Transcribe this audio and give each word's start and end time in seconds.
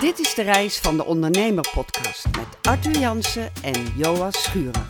Dit 0.00 0.18
is 0.18 0.34
de 0.34 0.42
reis 0.42 0.78
van 0.78 0.96
de 0.96 1.04
ondernemer 1.04 1.68
podcast 1.74 2.26
met 2.36 2.58
Arthur 2.62 2.98
Jansen 2.98 3.50
en 3.62 3.86
Joas 3.96 4.42
Schurer. 4.42 4.86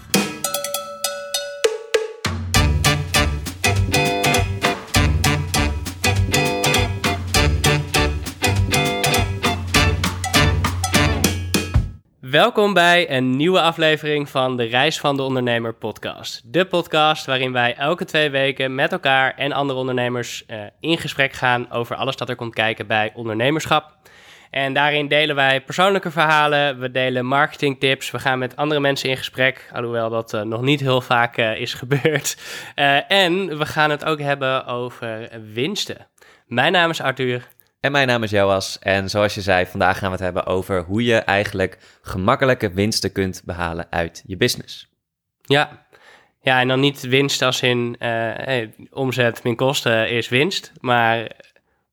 Welkom 12.20 12.74
bij 12.74 13.10
een 13.10 13.36
nieuwe 13.36 13.60
aflevering 13.60 14.28
van 14.28 14.56
de 14.56 14.64
Reis 14.64 15.00
van 15.00 15.16
de 15.16 15.22
Ondernemer 15.22 15.74
podcast. 15.74 16.42
De 16.44 16.64
podcast 16.64 17.26
waarin 17.26 17.52
wij 17.52 17.74
elke 17.74 18.04
twee 18.04 18.30
weken 18.30 18.74
met 18.74 18.92
elkaar 18.92 19.34
en 19.34 19.52
andere 19.52 19.78
ondernemers 19.78 20.44
uh, 20.46 20.60
in 20.80 20.98
gesprek 20.98 21.32
gaan 21.32 21.70
over 21.70 21.96
alles 21.96 22.16
dat 22.16 22.28
er 22.28 22.36
komt 22.36 22.54
kijken 22.54 22.86
bij 22.86 23.12
ondernemerschap. 23.14 23.96
En 24.50 24.72
daarin 24.72 25.08
delen 25.08 25.34
wij 25.34 25.60
persoonlijke 25.60 26.10
verhalen, 26.10 26.78
we 26.78 26.90
delen 26.90 27.26
marketingtips, 27.26 28.10
we 28.10 28.18
gaan 28.18 28.38
met 28.38 28.56
andere 28.56 28.80
mensen 28.80 29.08
in 29.08 29.16
gesprek, 29.16 29.70
alhoewel 29.72 30.10
dat 30.10 30.32
uh, 30.34 30.42
nog 30.42 30.62
niet 30.62 30.80
heel 30.80 31.00
vaak 31.00 31.38
uh, 31.38 31.60
is 31.60 31.74
gebeurd. 31.82 32.36
en 33.08 33.58
we 33.58 33.66
gaan 33.66 33.90
het 33.90 34.04
ook 34.04 34.20
hebben 34.20 34.66
over 34.66 35.30
winsten. 35.52 36.06
Mijn 36.46 36.72
naam 36.72 36.90
is 36.90 37.00
Arthur. 37.00 37.48
En 37.80 37.92
mijn 37.92 38.06
naam 38.06 38.22
is 38.22 38.30
Joas 38.30 38.78
en 38.78 39.10
zoals 39.10 39.34
je 39.34 39.40
zei, 39.40 39.66
vandaag 39.66 39.98
gaan 39.98 40.08
we 40.08 40.14
het 40.14 40.24
hebben 40.24 40.46
over 40.46 40.82
hoe 40.82 41.04
je 41.04 41.16
eigenlijk 41.16 41.78
gemakkelijke 42.02 42.72
winsten 42.72 43.12
kunt 43.12 43.42
behalen 43.44 43.86
uit 43.90 44.22
je 44.26 44.36
business. 44.36 44.88
Ja, 45.42 45.86
ja 46.40 46.60
en 46.60 46.68
dan 46.68 46.80
niet 46.80 47.00
winst 47.00 47.42
als 47.42 47.62
in 47.62 47.96
hey, 47.98 48.74
omzet 48.90 49.42
min 49.42 49.56
kosten 49.56 50.10
is 50.10 50.28
winst, 50.28 50.72
maar 50.80 51.30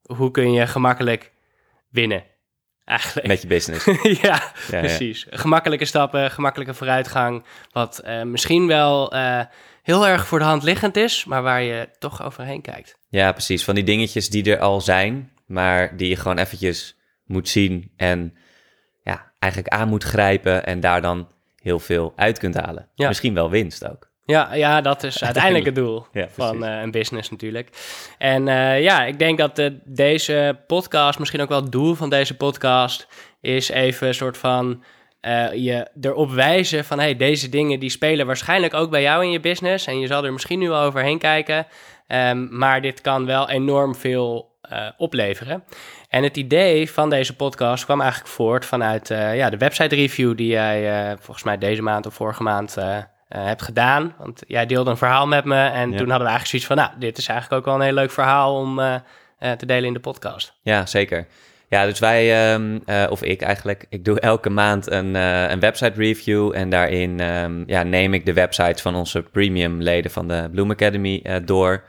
hoe 0.06 0.32
kun 0.32 0.52
je 0.52 0.68
gemakkelijk 0.68 1.32
winnen? 1.90 2.24
Eigenlijk. 2.86 3.28
Met 3.28 3.42
je 3.42 3.48
business. 3.48 3.86
ja, 4.22 4.52
ja, 4.72 4.80
precies. 4.80 5.28
Ja. 5.30 5.38
Gemakkelijke 5.38 5.86
stappen, 5.86 6.32
gemakkelijke 6.32 6.74
vooruitgang, 6.74 7.44
wat 7.72 8.02
uh, 8.06 8.24
misschien 8.24 8.68
wel 8.68 9.16
uh, 9.16 9.42
heel 9.82 10.08
erg 10.08 10.28
voor 10.28 10.40
de 10.40 10.46
hand 10.46 10.64
liggend 10.64 10.96
is, 10.96 11.26
maar 11.26 11.44
waar 11.44 11.62
je 11.62 11.90
toch 12.00 12.24
overheen 12.24 12.62
kijkt. 12.62 12.98
Ja, 13.10 13.32
precies. 13.32 13.64
Van 13.64 13.76
die 13.76 13.84
dingetjes 13.84 14.30
die 14.30 14.52
er 14.52 14.60
al 14.60 14.82
zijn, 14.82 15.32
maar 15.46 15.98
die 15.98 16.10
je 16.10 16.16
gewoon 16.16 16.38
eventjes 16.38 16.98
moet 17.26 17.50
zien 17.50 17.92
en 17.98 18.38
ja, 19.04 19.32
eigenlijk 19.40 19.74
aan 19.74 19.88
moet 19.88 20.04
grijpen 20.04 20.66
en 20.66 20.80
daar 20.80 21.02
dan 21.02 21.28
heel 21.62 21.80
veel 21.80 22.14
uit 22.16 22.40
kunt 22.40 22.56
halen. 22.56 22.90
Ja. 22.94 23.08
Misschien 23.08 23.34
wel 23.34 23.50
winst 23.50 23.88
ook. 23.88 24.12
Ja, 24.26 24.54
ja, 24.54 24.82
dat 24.82 25.04
is 25.04 25.24
uiteindelijk 25.30 25.66
het 25.66 25.76
doel 25.76 26.06
ja, 26.12 26.28
van 26.30 26.64
uh, 26.64 26.82
een 26.82 26.92
business 26.92 27.30
natuurlijk. 27.30 27.70
En 28.18 28.48
uh, 28.48 28.82
ja, 28.82 29.04
ik 29.04 29.20
denk 29.20 29.38
dat 29.38 29.56
de, 29.56 29.80
deze 29.84 30.60
podcast, 30.68 31.20
misschien 31.20 31.42
ook 31.42 31.50
wel 31.50 31.62
het 31.62 31.72
doel 31.72 31.96
van 31.96 32.10
deze 32.10 32.38
podcast, 32.38 33.08
is 33.42 33.70
even 33.70 34.08
een 34.08 34.14
soort 34.14 34.38
van 34.38 34.84
je 35.54 35.88
erop 36.02 36.32
wijzen 36.32 36.86
van 36.86 37.00
hey, 37.00 37.16
deze 37.16 37.50
dingen 37.50 37.80
die 37.80 37.90
spelen 37.90 38.26
waarschijnlijk 38.26 38.74
ook 38.74 38.90
bij 38.90 39.02
jou 39.02 39.24
in 39.24 39.32
je 39.32 39.40
business. 39.40 39.88
En 39.88 40.00
je 40.00 40.08
zal 40.08 40.26
er 40.26 40.34
misschien 40.34 40.60
nu 40.60 40.70
wel 40.70 40.82
overheen 40.82 41.20
kijken. 41.20 41.68
Um, 42.08 42.58
maar 42.58 42.82
dit 42.82 43.02
kan 43.02 43.26
wel 43.26 43.50
enorm 43.50 43.96
veel 43.96 44.58
uh, 44.72 44.88
opleveren. 44.98 45.64
En 46.10 46.24
het 46.24 46.38
idee 46.38 46.92
van 46.92 47.10
deze 47.10 47.36
podcast 47.36 47.86
kwam 47.86 48.02
eigenlijk 48.02 48.32
voort 48.32 48.66
vanuit 48.66 49.10
uh, 49.10 49.36
ja, 49.36 49.50
de 49.50 49.58
website 49.58 49.96
review 49.96 50.38
die 50.38 50.48
jij 50.48 51.10
uh, 51.10 51.18
volgens 51.20 51.46
mij 51.46 51.58
deze 51.58 51.82
maand 51.82 52.06
of 52.06 52.14
vorige 52.14 52.44
maand 52.44 52.78
hebt 53.28 53.62
gedaan. 53.62 54.14
Want 54.18 54.44
jij 54.48 54.66
deelde 54.66 54.90
een 54.90 54.98
verhaal 54.98 55.28
met 55.28 55.46
me 55.46 55.56
en 55.56 55.92
ja. 55.92 55.98
toen 55.98 56.10
hadden 56.10 56.28
we 56.28 56.34
eigenlijk 56.34 56.48
zoiets 56.48 56.68
van, 56.68 56.78
nou, 56.78 56.90
dit 57.00 57.18
is 57.18 57.28
eigenlijk 57.28 57.60
ook 57.60 57.66
wel 57.66 57.76
een 57.76 57.86
heel 57.86 57.94
leuk 57.94 58.12
verhaal 58.12 58.56
om 58.56 58.82
te 59.58 59.66
delen 59.66 59.86
in 59.86 59.94
de 59.94 60.00
podcast. 60.00 60.54
Ja, 60.62 60.86
zeker. 60.86 61.28
Ja, 61.70 61.86
dus 61.86 62.00
wij, 62.00 62.54
um, 62.54 62.82
of 63.10 63.24
ik 63.24 63.42
eigenlijk, 63.42 63.86
ik 63.90 64.06
doe 64.06 64.20
elke 64.20 64.50
maand 64.50 64.92
een, 64.92 65.16
een 65.16 65.60
website 65.60 66.00
review 66.00 66.52
en 66.56 66.70
daarin 66.70 67.20
um, 67.20 67.64
ja, 67.68 67.84
neem 67.84 68.14
ik 68.14 68.26
de 68.26 68.34
websites 68.34 68.82
van 68.82 68.96
onze 68.96 69.22
premium 69.22 69.82
leden 69.82 70.12
van 70.12 70.28
de 70.28 70.50
Bloom 70.52 70.72
Academy 70.72 71.42
door. 71.46 71.84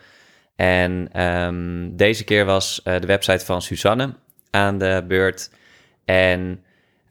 En 0.56 1.22
um, 1.22 1.96
deze 1.96 2.24
keer 2.24 2.44
was 2.44 2.80
de 2.84 3.06
website 3.06 3.44
van 3.44 3.62
Suzanne 3.62 4.14
aan 4.50 4.78
de 4.78 5.04
beurt. 5.08 5.50
En 6.04 6.64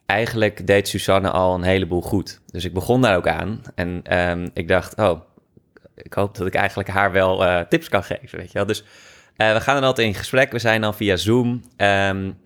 eigenlijk 0.05 0.67
deed 0.67 0.87
Suzanne 0.87 1.29
al 1.29 1.55
een 1.55 1.63
heleboel 1.63 2.01
goed. 2.01 2.41
Dus 2.45 2.65
ik 2.65 2.73
begon 2.73 3.01
daar 3.01 3.15
ook 3.15 3.27
aan. 3.27 3.61
En 3.75 4.19
um, 4.29 4.49
ik 4.53 4.67
dacht, 4.67 4.97
oh, 4.97 5.21
ik 5.95 6.13
hoop 6.13 6.37
dat 6.37 6.47
ik 6.47 6.55
eigenlijk 6.55 6.89
haar 6.89 7.11
wel 7.11 7.45
uh, 7.45 7.59
tips 7.59 7.89
kan 7.89 8.03
geven, 8.03 8.37
weet 8.37 8.51
je 8.51 8.57
wel. 8.57 8.65
Dus 8.65 8.83
uh, 9.37 9.53
we 9.53 9.61
gaan 9.61 9.75
dan 9.75 9.83
altijd 9.83 10.07
in 10.07 10.13
gesprek. 10.13 10.51
We 10.51 10.59
zijn 10.59 10.81
dan 10.81 10.95
via 10.95 11.15
Zoom. 11.15 11.63
Um, 11.77 12.37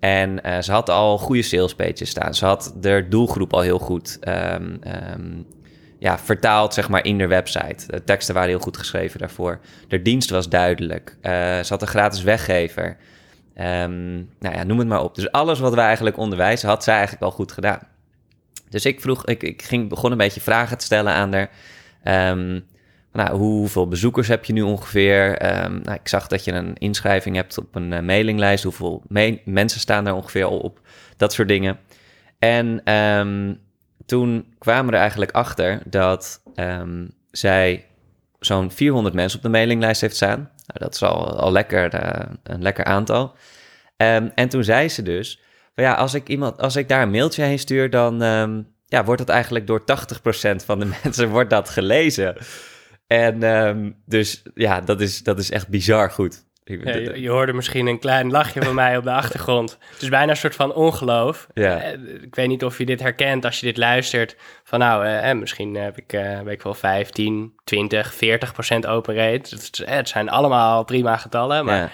en 0.00 0.46
uh, 0.46 0.60
ze 0.60 0.72
had 0.72 0.90
al 0.90 1.18
goede 1.18 1.42
salespages 1.42 2.08
staan. 2.08 2.34
Ze 2.34 2.44
had 2.44 2.74
de 2.76 3.06
doelgroep 3.08 3.52
al 3.52 3.60
heel 3.60 3.78
goed 3.78 4.18
um, 4.28 4.80
ja, 5.98 6.18
vertaald 6.18 6.74
zeg 6.74 6.88
maar 6.88 7.04
in 7.04 7.18
de 7.18 7.26
website. 7.26 7.86
De 7.86 8.04
teksten 8.04 8.34
waren 8.34 8.48
heel 8.48 8.58
goed 8.58 8.76
geschreven 8.76 9.18
daarvoor. 9.18 9.60
De 9.88 10.02
dienst 10.02 10.30
was 10.30 10.48
duidelijk. 10.48 11.16
Ze 11.22 11.66
had 11.68 11.82
een 11.82 11.88
gratis 11.88 12.22
weggever. 12.22 12.96
Um, 13.58 14.30
nou 14.38 14.54
ja, 14.54 14.62
noem 14.62 14.78
het 14.78 14.88
maar 14.88 15.02
op. 15.02 15.14
Dus 15.14 15.30
alles 15.30 15.58
wat 15.58 15.74
wij 15.74 15.84
eigenlijk 15.84 16.16
onderwijzen, 16.16 16.68
had 16.68 16.84
zij 16.84 16.94
eigenlijk 16.94 17.24
al 17.24 17.30
goed 17.30 17.52
gedaan. 17.52 17.80
Dus 18.68 18.84
ik 18.84 19.00
vroeg, 19.00 19.26
ik, 19.26 19.42
ik 19.42 19.62
ging, 19.62 19.88
begon 19.88 20.10
een 20.10 20.18
beetje 20.18 20.40
vragen 20.40 20.78
te 20.78 20.84
stellen 20.84 21.12
aan 21.12 21.32
haar. 21.32 21.50
Um, 22.30 22.64
nou, 23.12 23.36
hoeveel 23.36 23.88
bezoekers 23.88 24.28
heb 24.28 24.44
je 24.44 24.52
nu 24.52 24.62
ongeveer? 24.62 25.30
Um, 25.64 25.80
nou, 25.82 25.98
ik 26.00 26.08
zag 26.08 26.26
dat 26.26 26.44
je 26.44 26.52
een 26.52 26.74
inschrijving 26.74 27.36
hebt 27.36 27.58
op 27.58 27.74
een 27.74 27.92
uh, 27.92 28.00
mailinglijst. 28.00 28.64
Hoeveel 28.64 29.02
me 29.08 29.40
mensen 29.44 29.80
staan 29.80 30.04
daar 30.04 30.14
ongeveer 30.14 30.44
al 30.44 30.58
op? 30.58 30.80
Dat 31.16 31.32
soort 31.32 31.48
dingen. 31.48 31.78
En 32.38 32.82
toen 34.06 34.54
kwamen 34.58 34.86
we 34.86 34.92
er 34.92 35.00
eigenlijk 35.00 35.30
achter 35.30 35.82
dat 35.84 36.42
zij 37.30 37.86
zo'n 38.38 38.70
400 38.70 39.14
mensen 39.14 39.38
op 39.38 39.44
de 39.44 39.50
mailinglijst 39.50 40.00
heeft 40.00 40.16
staan. 40.16 40.50
Nou, 40.66 40.78
dat 40.78 40.94
is 40.94 41.02
al, 41.02 41.38
al 41.38 41.52
lekker, 41.52 41.94
uh, 41.94 42.26
een 42.42 42.62
lekker 42.62 42.84
aantal. 42.84 43.36
Um, 43.96 44.32
en 44.34 44.48
toen 44.48 44.64
zei 44.64 44.88
ze 44.88 45.02
dus, 45.02 45.40
van 45.74 45.84
ja, 45.84 45.94
als 45.94 46.14
ik, 46.14 46.28
iemand, 46.28 46.60
als 46.60 46.76
ik 46.76 46.88
daar 46.88 47.02
een 47.02 47.10
mailtje 47.10 47.42
heen 47.42 47.58
stuur, 47.58 47.90
dan 47.90 48.22
um, 48.22 48.74
ja, 48.86 49.04
wordt 49.04 49.20
dat 49.20 49.28
eigenlijk 49.28 49.66
door 49.66 49.80
80% 49.80 49.84
van 50.64 50.78
de 50.78 50.90
mensen 51.02 51.28
wordt 51.28 51.50
dat 51.50 51.68
gelezen. 51.68 52.36
En 53.06 53.96
dus 54.06 54.42
ja, 54.54 54.80
dat 54.80 55.00
is, 55.00 55.22
dat 55.22 55.38
is 55.38 55.50
echt 55.50 55.68
bizar 55.68 56.10
goed. 56.10 56.44
Ja, 56.64 56.96
je, 56.96 57.20
je, 57.20 57.28
hoorde 57.28 57.52
misschien 57.52 57.86
een 57.86 57.98
klein 57.98 58.30
lachje 58.30 58.62
van 58.62 58.74
mij 58.74 58.96
op 58.96 59.04
de 59.04 59.10
achtergrond. 59.10 59.78
Het 59.92 60.02
is 60.02 60.08
bijna 60.08 60.30
een 60.30 60.36
soort 60.36 60.54
van 60.54 60.74
ongeloof. 60.74 61.46
Ja. 61.54 61.82
Ik 62.22 62.34
weet 62.34 62.48
niet 62.48 62.64
of 62.64 62.78
je 62.78 62.86
dit 62.86 63.00
herkent 63.00 63.44
als 63.44 63.60
je 63.60 63.66
dit 63.66 63.76
luistert. 63.76 64.36
Van 64.62 64.78
nou, 64.78 65.06
eh, 65.06 65.34
misschien 65.34 65.74
heb 65.74 65.98
ik, 65.98 66.12
uh, 66.12 66.40
weet 66.40 66.54
ik 66.54 66.62
wel, 66.62 66.74
15, 66.74 67.52
20, 67.64 68.14
40 68.14 68.52
procent 68.52 68.86
open 68.86 69.14
rate. 69.14 69.54
Het, 69.54 69.82
het, 69.84 70.08
zijn 70.08 70.28
allemaal 70.28 70.84
prima 70.84 71.16
getallen, 71.16 71.64
maar... 71.64 71.76
Ja. 71.76 71.90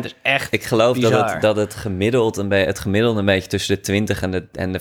80% 0.00 0.04
is 0.04 0.14
echt 0.22 0.52
Ik 0.52 0.64
geloof 0.64 0.94
bizar. 0.94 1.10
dat 1.10 1.32
het, 1.32 1.40
dat 1.40 1.56
het, 1.56 1.74
gemiddeld 1.74 2.36
een 2.36 2.50
het 2.50 2.78
gemiddelde 2.78 3.18
een 3.18 3.24
beetje 3.24 3.48
tussen 3.48 3.74
de 3.74 3.80
20 3.80 4.22
en 4.22 4.30
de, 4.30 4.46
en 4.52 4.72
de 4.72 4.80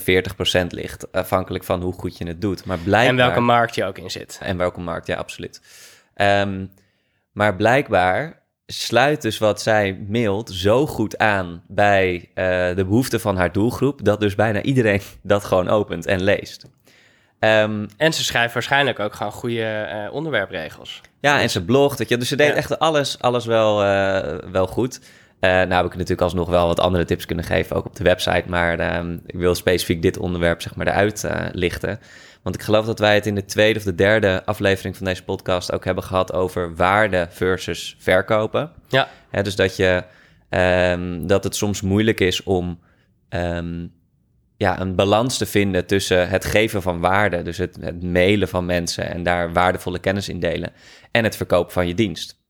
40% 0.64 0.68
ligt. 0.68 1.12
Afhankelijk 1.12 1.64
van 1.64 1.82
hoe 1.82 1.94
goed 1.94 2.18
je 2.18 2.28
het 2.28 2.42
doet. 2.42 2.66
Maar 2.66 2.78
blijkbaar, 2.78 3.10
en 3.10 3.16
welke 3.16 3.40
markt 3.40 3.76
je 3.76 3.86
ook 3.86 3.98
in 3.98 4.12
zit. 4.12 4.40
En 4.42 4.58
welke 4.58 4.80
markt, 4.80 5.08
ja, 5.08 5.16
absoluut. 5.16 5.62
Um, 6.16 6.72
maar 7.32 7.56
blijkbaar 7.56 8.43
sluit 8.66 9.22
dus 9.22 9.38
wat 9.38 9.62
zij 9.62 10.06
mailt 10.08 10.52
zo 10.52 10.88
goed 10.88 11.18
aan 11.18 11.64
bij 11.68 12.16
uh, 12.16 12.26
de 12.76 12.86
behoeften 12.86 13.20
van 13.20 13.38
haar 13.38 13.52
doelgroep, 13.52 14.06
dat 14.06 14.20
dus 14.20 14.36
bijna 14.36 14.62
iedereen 14.62 15.02
dat 15.22 15.44
gewoon 15.44 15.70
opent 15.70 16.06
en 16.06 16.24
leest. 16.24 16.66
Um, 17.40 17.88
en 17.98 18.14
ze 18.14 18.24
schrijft 18.24 18.54
waarschijnlijk 18.54 19.00
ook 19.00 19.14
gewoon 19.14 19.32
goede 19.32 19.90
uh, 19.94 20.14
onderwerpregels. 20.14 21.02
Ja, 21.20 21.42
en 21.42 21.50
ze 21.50 21.64
blogt, 21.66 22.10
je, 22.10 22.18
dus 22.18 22.28
ze 22.28 22.36
deed 22.36 22.48
ja. 22.48 22.54
echt 22.54 22.80
alles, 22.80 23.20
alles 23.20 23.46
wel, 23.46 23.84
uh, 23.84 24.38
wel 24.52 24.68
goed. 24.68 25.00
Nou 25.50 25.74
heb 25.74 25.86
ik 25.86 25.92
natuurlijk 25.92 26.22
alsnog 26.22 26.50
wel 26.50 26.68
wat 26.68 26.80
andere 26.80 27.06
tips 27.06 27.26
kunnen 27.26 27.46
geven, 27.46 27.76
ook 27.76 27.86
op 27.86 27.96
de 27.96 28.04
website, 28.04 28.44
maar 28.48 28.98
um, 28.98 29.22
ik 29.26 29.36
wil 29.36 29.56
specifiek 29.56 30.02
dit 30.02 30.18
onderwerp 30.18 30.62
zeg 30.62 30.76
maar 30.76 30.88
eruit 30.88 31.28
lichten. 31.52 32.00
Want 32.44 32.56
ik 32.56 32.62
geloof 32.62 32.86
dat 32.86 33.00
wij 33.00 33.16
het 33.16 33.26
in 33.26 33.36
de 33.36 33.46
tweede 33.46 33.80
of 33.80 33.86
de 33.86 33.96
derde 33.96 34.46
aflevering 34.46 34.98
van 34.98 35.06
deze 35.06 35.24
podcast 35.24 35.72
ook 35.72 35.86
hebben 35.86 36.04
gehad 36.04 36.34
over 36.34 36.76
waarde 36.76 37.28
versus 37.30 37.96
verkopen. 38.00 38.72
Ja. 38.88 39.08
dus 39.42 39.56
dat, 39.56 39.76
je, 39.76 40.04
um, 40.50 41.28
dat 41.28 41.44
het 41.44 41.56
soms 41.56 41.82
moeilijk 41.82 42.20
is 42.20 42.44
om 42.44 42.80
um, 43.30 43.94
ja, 44.58 44.80
een 44.80 44.96
balans 44.96 45.38
te 45.38 45.46
vinden 45.46 45.86
tussen 45.86 46.30
het 46.30 46.46
geven 46.46 46.82
van 46.82 47.00
waarde, 47.00 47.42
dus 47.42 47.58
het, 47.58 47.78
het 47.82 48.04
mailen 48.04 48.48
van 48.48 48.66
mensen 48.66 49.10
en 49.10 49.24
daar 49.24 49.54
waardevolle 49.54 50.00
kennis 50.00 50.30
in 50.30 50.40
delen, 50.40 50.72
en 51.12 51.24
het 51.24 51.36
verkopen 51.36 51.74
van 51.74 51.88
je 51.88 51.94
dienst. 51.94 52.42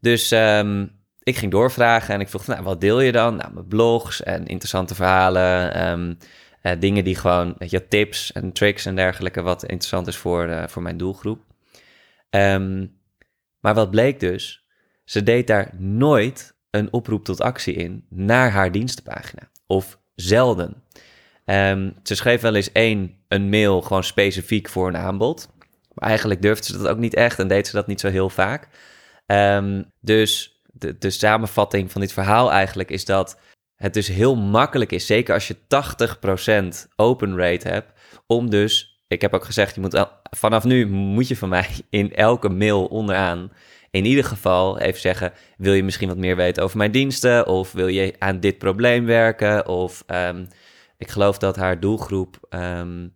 Dus 0.00 0.30
um, 0.30 0.90
ik 1.22 1.36
ging 1.36 1.50
doorvragen 1.52 2.14
en 2.14 2.20
ik 2.20 2.28
vroeg, 2.28 2.46
nou, 2.46 2.62
wat 2.62 2.80
deel 2.80 3.00
je 3.00 3.12
dan? 3.12 3.36
Nou, 3.36 3.52
mijn 3.52 3.66
blogs 3.66 4.22
en 4.22 4.46
interessante 4.46 4.94
verhalen. 4.94 5.88
Um, 5.88 6.18
uh, 6.62 6.72
dingen 6.78 7.04
die 7.04 7.16
gewoon, 7.16 7.54
weet 7.58 7.70
je, 7.70 7.88
tips 7.88 8.32
en 8.32 8.52
tricks 8.52 8.86
en 8.86 8.94
dergelijke, 8.94 9.42
wat 9.42 9.62
interessant 9.62 10.06
is 10.06 10.16
voor, 10.16 10.48
uh, 10.48 10.66
voor 10.66 10.82
mijn 10.82 10.96
doelgroep. 10.96 11.40
Um, 12.30 13.00
maar 13.60 13.74
wat 13.74 13.90
bleek 13.90 14.20
dus, 14.20 14.66
ze 15.04 15.22
deed 15.22 15.46
daar 15.46 15.70
nooit 15.78 16.54
een 16.70 16.92
oproep 16.92 17.24
tot 17.24 17.40
actie 17.40 17.74
in 17.74 18.06
naar 18.08 18.50
haar 18.50 18.72
dienstenpagina. 18.72 19.50
of 19.66 20.00
zelden. 20.14 20.82
Ehm, 21.44 21.90
ze 22.02 22.14
schreef 22.14 22.40
wel 22.40 22.54
eens 22.54 22.72
één, 22.72 23.14
een 23.28 23.48
mail 23.48 23.82
gewoon 23.82 24.04
specifiek 24.04 24.68
voor 24.68 24.88
een 24.88 24.96
aanbod. 24.96 25.48
Maar 25.92 26.08
eigenlijk 26.08 26.42
durfde 26.42 26.64
ze 26.64 26.78
dat 26.78 26.88
ook 26.88 26.98
niet 26.98 27.14
echt 27.14 27.38
en 27.38 27.48
deed 27.48 27.66
ze 27.66 27.72
dat 27.72 27.86
niet 27.86 28.00
zo 28.00 28.08
heel 28.08 28.30
vaak. 28.30 28.68
Ehm, 29.26 29.82
dus 30.00 30.51
de, 30.82 30.98
de 30.98 31.10
samenvatting 31.10 31.92
van 31.92 32.00
dit 32.00 32.12
verhaal 32.12 32.52
eigenlijk 32.52 32.90
is 32.90 33.04
dat 33.04 33.38
het 33.74 33.94
dus 33.94 34.08
heel 34.08 34.36
makkelijk 34.36 34.92
is, 34.92 35.06
zeker 35.06 35.34
als 35.34 35.48
je 35.48 35.56
80% 36.84 36.88
open 36.96 37.36
rate 37.36 37.68
hebt, 37.68 37.92
om 38.26 38.50
dus, 38.50 39.02
ik 39.08 39.20
heb 39.20 39.34
ook 39.34 39.44
gezegd, 39.44 39.74
je 39.74 39.80
moet 39.80 40.06
vanaf 40.22 40.64
nu 40.64 40.86
moet 40.86 41.28
je 41.28 41.36
van 41.36 41.48
mij 41.48 41.68
in 41.90 42.14
elke 42.14 42.48
mail 42.48 42.86
onderaan 42.86 43.50
in 43.92 44.04
ieder 44.04 44.24
geval 44.24 44.78
even 44.78 45.00
zeggen: 45.00 45.32
wil 45.56 45.72
je 45.72 45.82
misschien 45.82 46.08
wat 46.08 46.16
meer 46.16 46.36
weten 46.36 46.62
over 46.62 46.76
mijn 46.76 46.90
diensten? 46.90 47.46
Of 47.46 47.72
wil 47.72 47.86
je 47.86 48.14
aan 48.18 48.40
dit 48.40 48.58
probleem 48.58 49.04
werken? 49.04 49.68
Of 49.68 50.04
um, 50.06 50.48
ik 50.96 51.10
geloof 51.10 51.38
dat 51.38 51.56
haar 51.56 51.80
doelgroep 51.80 52.38
um, 52.50 53.14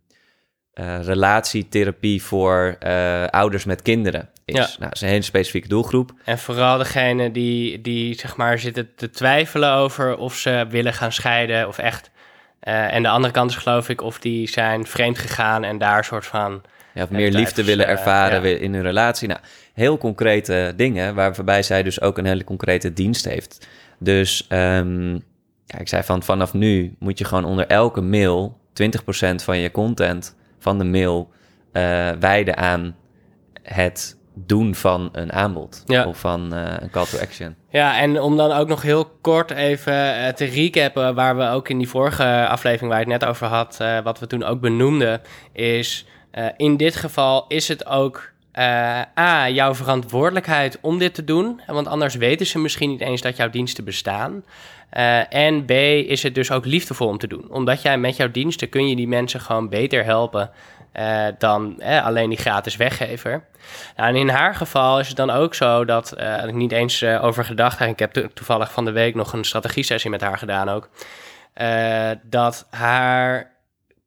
uh, 0.79 1.03
relatietherapie 1.03 2.23
voor 2.23 2.77
uh, 2.85 3.25
ouders 3.25 3.65
met 3.65 3.81
kinderen 3.81 4.29
is. 4.45 4.55
Ja. 4.55 4.61
Nou, 4.61 4.79
dat 4.79 4.93
is 4.93 5.01
een 5.01 5.07
hele 5.07 5.21
specifieke 5.21 5.67
doelgroep. 5.67 6.11
En 6.23 6.37
vooral 6.37 6.77
degene 6.77 7.31
die, 7.31 7.81
die 7.81 8.19
zeg 8.19 8.35
maar 8.35 8.59
zitten 8.59 8.89
te 8.95 9.09
twijfelen 9.09 9.71
over 9.71 10.17
of 10.17 10.35
ze 10.35 10.65
willen 10.69 10.93
gaan 10.93 11.11
scheiden 11.11 11.67
of 11.67 11.77
echt. 11.77 12.09
Uh, 12.63 12.93
en 12.93 13.03
de 13.03 13.09
andere 13.09 13.33
kant 13.33 13.51
is 13.51 13.57
geloof 13.57 13.89
ik 13.89 14.01
of 14.01 14.19
die 14.19 14.49
zijn 14.49 14.85
vreemd 14.85 15.17
gegaan 15.17 15.63
en 15.63 15.77
daar 15.77 16.03
soort 16.03 16.25
van... 16.25 16.61
Ja, 16.93 17.03
of 17.03 17.09
meer 17.09 17.31
liefde 17.31 17.63
willen 17.63 17.87
ervaren 17.87 18.49
ja. 18.49 18.57
in 18.57 18.73
hun 18.73 18.83
relatie. 18.83 19.27
Nou, 19.27 19.39
heel 19.73 19.97
concrete 19.97 20.73
dingen, 20.75 21.15
waarbij 21.15 21.63
zij 21.63 21.83
dus 21.83 22.01
ook 22.01 22.17
een 22.17 22.25
hele 22.25 22.43
concrete 22.43 22.93
dienst 22.93 23.25
heeft. 23.25 23.67
Dus 23.99 24.47
um, 24.49 25.13
ja, 25.65 25.79
ik 25.79 25.87
zei 25.87 26.03
van 26.03 26.23
vanaf 26.23 26.53
nu 26.53 26.95
moet 26.99 27.17
je 27.17 27.25
gewoon 27.25 27.45
onder 27.45 27.67
elke 27.67 28.01
mail 28.01 28.57
20% 28.83 29.35
van 29.35 29.57
je 29.57 29.71
content 29.71 30.35
van 30.59 30.77
de 30.77 30.83
mail 30.83 31.29
uh, 31.73 32.09
wijden 32.19 32.57
aan 32.57 32.95
het 33.63 34.17
doen 34.33 34.75
van 34.75 35.09
een 35.11 35.33
aanbod 35.33 35.83
ja. 35.85 36.05
of 36.05 36.19
van 36.19 36.53
uh, 36.53 36.73
een 36.79 36.89
call 36.89 37.05
to 37.05 37.17
action. 37.17 37.55
Ja, 37.69 37.99
en 37.99 38.21
om 38.21 38.37
dan 38.37 38.51
ook 38.51 38.67
nog 38.67 38.81
heel 38.81 39.05
kort 39.21 39.51
even 39.51 39.93
uh, 39.93 40.27
te 40.27 40.45
recappen, 40.45 41.15
waar 41.15 41.37
we 41.37 41.49
ook 41.49 41.69
in 41.69 41.77
die 41.77 41.89
vorige 41.89 42.47
aflevering 42.47 42.91
waar 42.91 43.01
ik 43.01 43.07
het 43.07 43.19
net 43.19 43.29
over 43.29 43.47
had, 43.47 43.77
uh, 43.81 43.99
wat 43.99 44.19
we 44.19 44.27
toen 44.27 44.43
ook 44.43 44.59
benoemden, 44.61 45.21
is 45.53 46.05
in 46.57 46.77
dit 46.77 46.95
geval 46.95 47.45
is 47.47 47.67
het 47.67 47.85
ook 47.85 48.31
A, 49.19 49.49
jouw 49.49 49.75
verantwoordelijkheid 49.75 50.77
om 50.81 50.97
dit 50.97 51.13
te 51.13 51.23
doen, 51.23 51.61
want 51.67 51.87
anders 51.87 52.15
weten 52.15 52.45
ze 52.45 52.59
misschien 52.59 52.89
niet 52.89 53.01
eens 53.01 53.21
dat 53.21 53.37
jouw 53.37 53.49
diensten 53.49 53.83
bestaan. 53.83 54.43
En 55.29 55.65
B, 55.65 55.71
is 55.71 56.23
het 56.23 56.35
dus 56.35 56.51
ook 56.51 56.65
liefdevol 56.65 57.07
om 57.07 57.17
te 57.17 57.27
doen, 57.27 57.51
omdat 57.51 57.81
jij 57.81 57.97
met 57.97 58.15
jouw 58.15 58.31
diensten 58.31 58.69
kun 58.69 58.87
je 58.87 58.95
die 58.95 59.07
mensen 59.07 59.39
gewoon 59.39 59.69
beter 59.69 60.03
helpen 60.03 60.51
uh, 60.93 61.25
dan 61.37 61.81
alleen 61.83 62.29
die 62.29 62.37
gratis 62.37 62.75
weggever. 62.75 63.43
Nou, 63.95 64.09
en 64.09 64.15
in 64.15 64.29
haar 64.29 64.55
geval 64.55 64.99
is 64.99 65.07
het 65.07 65.17
dan 65.17 65.29
ook 65.29 65.55
zo 65.55 65.85
dat 65.85 66.13
uh, 66.19 66.45
ik 66.45 66.53
niet 66.53 66.71
eens 66.71 67.03
over 67.03 67.45
gedacht. 67.45 67.79
Ik 67.79 67.99
heb 67.99 68.13
toevallig 68.33 68.71
van 68.71 68.85
de 68.85 68.91
week 68.91 69.15
nog 69.15 69.33
een 69.33 69.43
strategie-sessie 69.43 70.09
met 70.09 70.21
haar 70.21 70.37
gedaan 70.37 70.69
ook. 70.69 70.89
dat 72.23 72.67
haar 72.69 73.55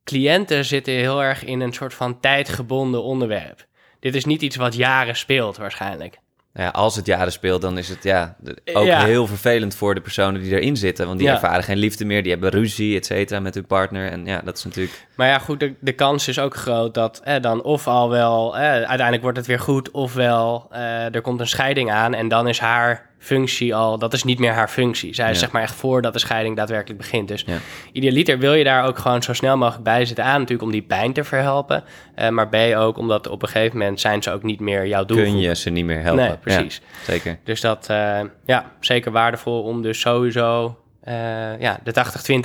cliënten 0.05 0.65
zitten 0.65 0.93
heel 0.93 1.23
erg 1.23 1.45
in 1.45 1.61
een 1.61 1.73
soort 1.73 1.95
van 1.95 2.21
tijdgebonden 2.21 3.03
onderwerp. 3.03 3.67
Dit 4.01 4.15
is 4.15 4.25
niet 4.25 4.43
iets 4.43 4.57
wat 4.57 4.75
jaren 4.75 5.17
speelt 5.17 5.57
waarschijnlijk. 5.57 6.19
Nou 6.53 6.67
ja, 6.67 6.73
als 6.73 6.97
het 6.97 7.07
jaren 7.07 7.33
speelt, 7.33 7.63
dan 7.63 7.79
is 7.79 7.89
het 7.89 8.03
ja, 8.03 8.37
ook 8.73 8.87
heel 8.87 9.27
vervelend 9.27 9.75
voor 9.75 9.95
de 9.95 10.01
personen 10.01 10.41
die 10.41 10.61
erin 10.61 10.77
zitten. 10.77 11.07
Want 11.07 11.19
die 11.19 11.29
ervaren 11.29 11.63
geen 11.63 11.77
liefde 11.77 12.05
meer, 12.05 12.23
die 12.23 12.33
hebben 12.33 12.51
ruzie, 12.51 12.97
et 12.97 13.07
cetera, 13.07 13.41
met 13.41 13.55
hun 13.55 13.67
partner. 13.67 14.11
En 14.11 14.27
ja, 14.27 14.41
dat 14.45 14.57
is 14.57 14.65
natuurlijk... 14.65 15.07
Maar 15.17 15.29
ja, 15.29 15.39
goed, 15.39 15.61
de, 15.61 15.75
de 15.81 15.93
kans 15.93 16.29
is 16.29 16.39
ook 16.39 16.57
groot 16.57 16.95
dat 16.95 17.21
eh, 17.25 17.41
dan 17.41 17.63
of 17.63 17.87
al 17.87 18.11
wel... 18.11 18.57
Eh, 18.57 18.63
uiteindelijk 18.63 19.23
wordt 19.23 19.37
het 19.37 19.47
weer 19.47 19.61
goed, 19.61 19.91
ofwel 19.91 20.67
eh, 20.71 21.15
er 21.15 21.21
komt 21.21 21.41
een 21.41 21.49
scheiding 21.49 21.91
aan... 21.91 22.15
en 22.15 22.29
dan 22.29 22.49
is 22.49 22.59
haar 22.59 23.10
functie 23.23 23.75
al, 23.75 23.99
dat 23.99 24.13
is 24.13 24.25
niet 24.25 24.39
meer 24.39 24.53
haar 24.53 24.69
functie. 24.69 25.15
Zij 25.15 25.31
is 25.31 25.39
zeg 25.39 25.51
maar 25.51 25.63
echt 25.63 25.75
voordat 25.75 26.13
de 26.13 26.19
scheiding 26.19 26.57
daadwerkelijk 26.57 27.01
begint. 27.01 27.29
Dus 27.29 27.45
ja. 27.47 27.59
idealiter 27.93 28.39
wil 28.39 28.55
je 28.55 28.65
daar 28.65 28.85
ook 28.85 28.99
gewoon 28.99 29.23
zo 29.23 29.33
snel 29.33 29.57
mogelijk 29.57 29.85
bij 29.85 30.05
zitten 30.05 30.25
aan, 30.25 30.39
natuurlijk 30.41 30.63
om 30.63 30.71
die 30.71 30.83
pijn 30.83 31.13
te 31.13 31.25
verhelpen. 31.25 31.85
Uh, 32.19 32.29
maar 32.29 32.49
B 32.49 32.55
ook 32.77 32.99
omdat 32.99 33.29
op 33.29 33.43
een 33.43 33.49
gegeven 33.49 33.79
moment 33.79 34.01
zijn 34.01 34.23
ze 34.23 34.31
ook 34.31 34.43
niet 34.43 34.61
meer 34.61 34.87
jouw 34.87 35.05
doel. 35.05 35.17
Kun 35.17 35.39
je 35.39 35.55
ze 35.55 35.71
niet 35.71 35.85
meer 35.85 36.03
helpen. 36.03 36.25
Nee, 36.25 36.37
precies. 36.37 36.81
zeker. 37.03 37.39
Dus 37.45 37.61
dat, 37.61 37.89
uh, 37.91 38.21
ja, 38.47 38.73
zeker 38.81 39.13
waardevol 39.13 39.63
om 39.63 39.83
dus 39.83 40.01
sowieso, 40.01 40.79
uh, 41.05 41.61
ja, 41.61 41.81
de 41.85 41.93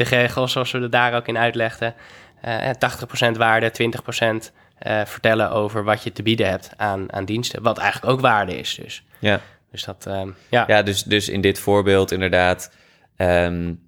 80-20 0.05 0.09
regels, 0.09 0.51
zoals 0.51 0.71
we 0.71 0.79
het 0.79 0.91
daar 0.91 1.13
ook 1.13 1.27
in 1.27 1.37
uitlegden. 1.37 1.93
80% 3.27 3.37
waarde, 3.37 3.71
20% 3.71 4.51
vertellen 5.05 5.51
over 5.51 5.83
wat 5.83 6.03
je 6.03 6.11
te 6.11 6.23
bieden 6.23 6.49
hebt 6.49 6.71
aan, 6.77 7.13
aan 7.13 7.25
diensten. 7.25 7.63
Wat 7.63 7.77
eigenlijk 7.77 8.13
ook 8.13 8.21
waarde 8.21 8.57
is 8.57 8.75
dus. 8.75 9.03
Ja. 9.19 9.39
Dus 9.75 9.83
dat, 9.83 10.05
um, 10.07 10.35
ja. 10.49 10.63
Ja, 10.67 10.81
dus, 10.81 11.03
dus 11.03 11.29
in 11.29 11.41
dit 11.41 11.59
voorbeeld 11.59 12.11
inderdaad 12.11 12.71
um, 13.17 13.79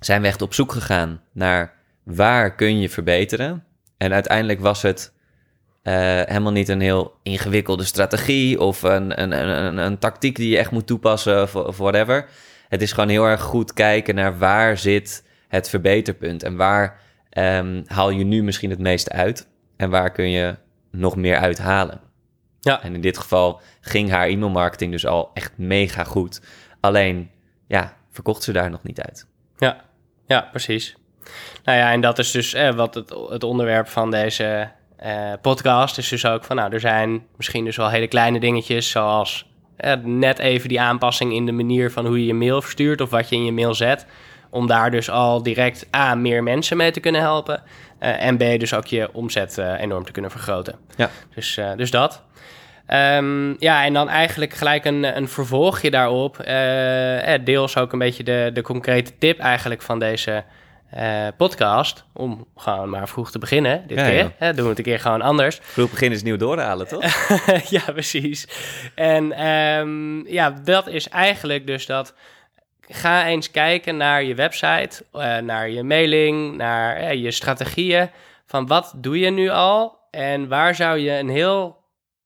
zijn 0.00 0.22
we 0.22 0.26
echt 0.26 0.42
op 0.42 0.54
zoek 0.54 0.72
gegaan 0.72 1.20
naar 1.32 1.74
waar 2.02 2.54
kun 2.54 2.80
je 2.80 2.88
verbeteren. 2.88 3.64
En 3.96 4.12
uiteindelijk 4.12 4.60
was 4.60 4.82
het 4.82 5.12
uh, 5.82 5.94
helemaal 6.24 6.52
niet 6.52 6.68
een 6.68 6.80
heel 6.80 7.18
ingewikkelde 7.22 7.84
strategie 7.84 8.60
of 8.60 8.82
een, 8.82 9.22
een, 9.22 9.32
een, 9.32 9.76
een, 9.76 9.98
tactiek 9.98 10.36
die 10.36 10.50
je 10.50 10.58
echt 10.58 10.70
moet 10.70 10.86
toepassen 10.86 11.42
of, 11.42 11.76
whatever. 11.78 12.28
Het 12.68 12.82
is 12.82 12.92
gewoon 12.92 13.08
heel 13.08 13.24
erg 13.24 13.40
goed 13.40 13.72
kijken 13.72 14.14
naar 14.14 14.38
waar 14.38 14.78
zit 14.78 15.24
het 15.48 15.68
verbeterpunt 15.68 16.42
en 16.42 16.56
waar 16.56 17.00
um, 17.38 17.82
haal 17.86 18.10
je 18.10 18.24
nu 18.24 18.42
misschien 18.42 18.70
het 18.70 18.78
meeste 18.78 19.10
uit 19.10 19.48
en 19.76 19.90
waar 19.90 20.10
kun 20.10 20.30
je 20.30 20.56
nog 20.90 21.16
meer 21.16 21.36
uithalen. 21.36 22.03
Ja. 22.64 22.82
En 22.82 22.94
in 22.94 23.00
dit 23.00 23.18
geval 23.18 23.60
ging 23.80 24.10
haar 24.10 24.26
e-mailmarketing 24.26 24.92
dus 24.92 25.06
al 25.06 25.30
echt 25.34 25.52
mega 25.56 26.04
goed. 26.04 26.40
Alleen, 26.80 27.30
ja, 27.68 27.96
verkocht 28.10 28.42
ze 28.42 28.52
daar 28.52 28.70
nog 28.70 28.82
niet 28.82 29.00
uit. 29.00 29.26
Ja, 29.56 29.84
ja 30.26 30.48
precies. 30.50 30.96
Nou 31.64 31.78
ja, 31.78 31.92
en 31.92 32.00
dat 32.00 32.18
is 32.18 32.30
dus 32.30 32.54
eh, 32.54 32.74
wat 32.74 32.94
het, 32.94 33.14
het 33.28 33.42
onderwerp 33.42 33.88
van 33.88 34.10
deze 34.10 34.70
eh, 34.96 35.32
podcast 35.40 35.98
is 35.98 36.08
dus 36.08 36.26
ook 36.26 36.44
van, 36.44 36.56
nou, 36.56 36.72
er 36.72 36.80
zijn 36.80 37.26
misschien 37.36 37.64
dus 37.64 37.76
wel 37.76 37.90
hele 37.90 38.08
kleine 38.08 38.40
dingetjes, 38.40 38.90
zoals 38.90 39.50
eh, 39.76 39.92
net 40.02 40.38
even 40.38 40.68
die 40.68 40.80
aanpassing 40.80 41.32
in 41.32 41.46
de 41.46 41.52
manier 41.52 41.90
van 41.90 42.06
hoe 42.06 42.18
je 42.18 42.26
je 42.26 42.34
mail 42.34 42.62
verstuurt 42.62 43.00
of 43.00 43.10
wat 43.10 43.28
je 43.28 43.36
in 43.36 43.44
je 43.44 43.52
mail 43.52 43.74
zet, 43.74 44.06
om 44.50 44.66
daar 44.66 44.90
dus 44.90 45.10
al 45.10 45.42
direct 45.42 45.86
A, 45.96 46.14
meer 46.14 46.42
mensen 46.42 46.76
mee 46.76 46.90
te 46.90 47.00
kunnen 47.00 47.20
helpen 47.20 47.62
uh, 48.00 48.22
en 48.22 48.36
B, 48.36 48.40
dus 48.40 48.74
ook 48.74 48.86
je 48.86 49.08
omzet 49.12 49.58
uh, 49.58 49.80
enorm 49.80 50.04
te 50.04 50.12
kunnen 50.12 50.30
vergroten. 50.30 50.78
Ja. 50.96 51.10
Dus, 51.34 51.56
uh, 51.56 51.70
dus 51.76 51.90
dat. 51.90 52.22
Um, 52.88 53.56
ja, 53.58 53.84
en 53.84 53.92
dan 53.92 54.08
eigenlijk 54.08 54.52
gelijk 54.52 54.84
een, 54.84 55.16
een 55.16 55.28
vervolgje 55.28 55.90
daarop. 55.90 56.38
Uh, 56.38 57.44
deels 57.44 57.76
ook 57.76 57.92
een 57.92 57.98
beetje 57.98 58.24
de, 58.24 58.50
de 58.52 58.62
concrete 58.62 59.18
tip 59.18 59.38
eigenlijk 59.38 59.82
van 59.82 59.98
deze 59.98 60.44
uh, 60.96 61.26
podcast. 61.36 62.04
Om 62.12 62.46
gewoon 62.56 62.90
maar 62.90 63.08
vroeg 63.08 63.30
te 63.30 63.38
beginnen 63.38 63.84
dit 63.86 64.02
keer. 64.02 64.32
Hè, 64.38 64.54
doen 64.54 64.62
we 64.62 64.68
het 64.68 64.78
een 64.78 64.84
keer 64.84 65.00
gewoon 65.00 65.22
anders. 65.22 65.58
Vroeg 65.62 65.90
beginnen 65.90 66.16
is 66.16 66.24
nieuw 66.24 66.36
doorhalen, 66.36 66.88
toch? 66.88 67.28
ja, 67.76 67.82
precies. 67.92 68.48
En 68.94 69.46
um, 69.46 70.26
ja, 70.28 70.50
dat 70.50 70.86
is 70.86 71.08
eigenlijk 71.08 71.66
dus 71.66 71.86
dat... 71.86 72.14
Ga 72.88 73.26
eens 73.26 73.50
kijken 73.50 73.96
naar 73.96 74.24
je 74.24 74.34
website, 74.34 75.04
uh, 75.14 75.36
naar 75.36 75.70
je 75.70 75.82
mailing, 75.82 76.56
naar 76.56 77.14
je 77.14 77.30
strategieën. 77.30 78.10
Van 78.46 78.66
wat 78.66 78.94
doe 78.96 79.18
je 79.18 79.30
nu 79.30 79.48
al? 79.48 79.98
En 80.10 80.48
waar 80.48 80.74
zou 80.74 80.98
je 80.98 81.10
een 81.10 81.28
heel 81.28 81.83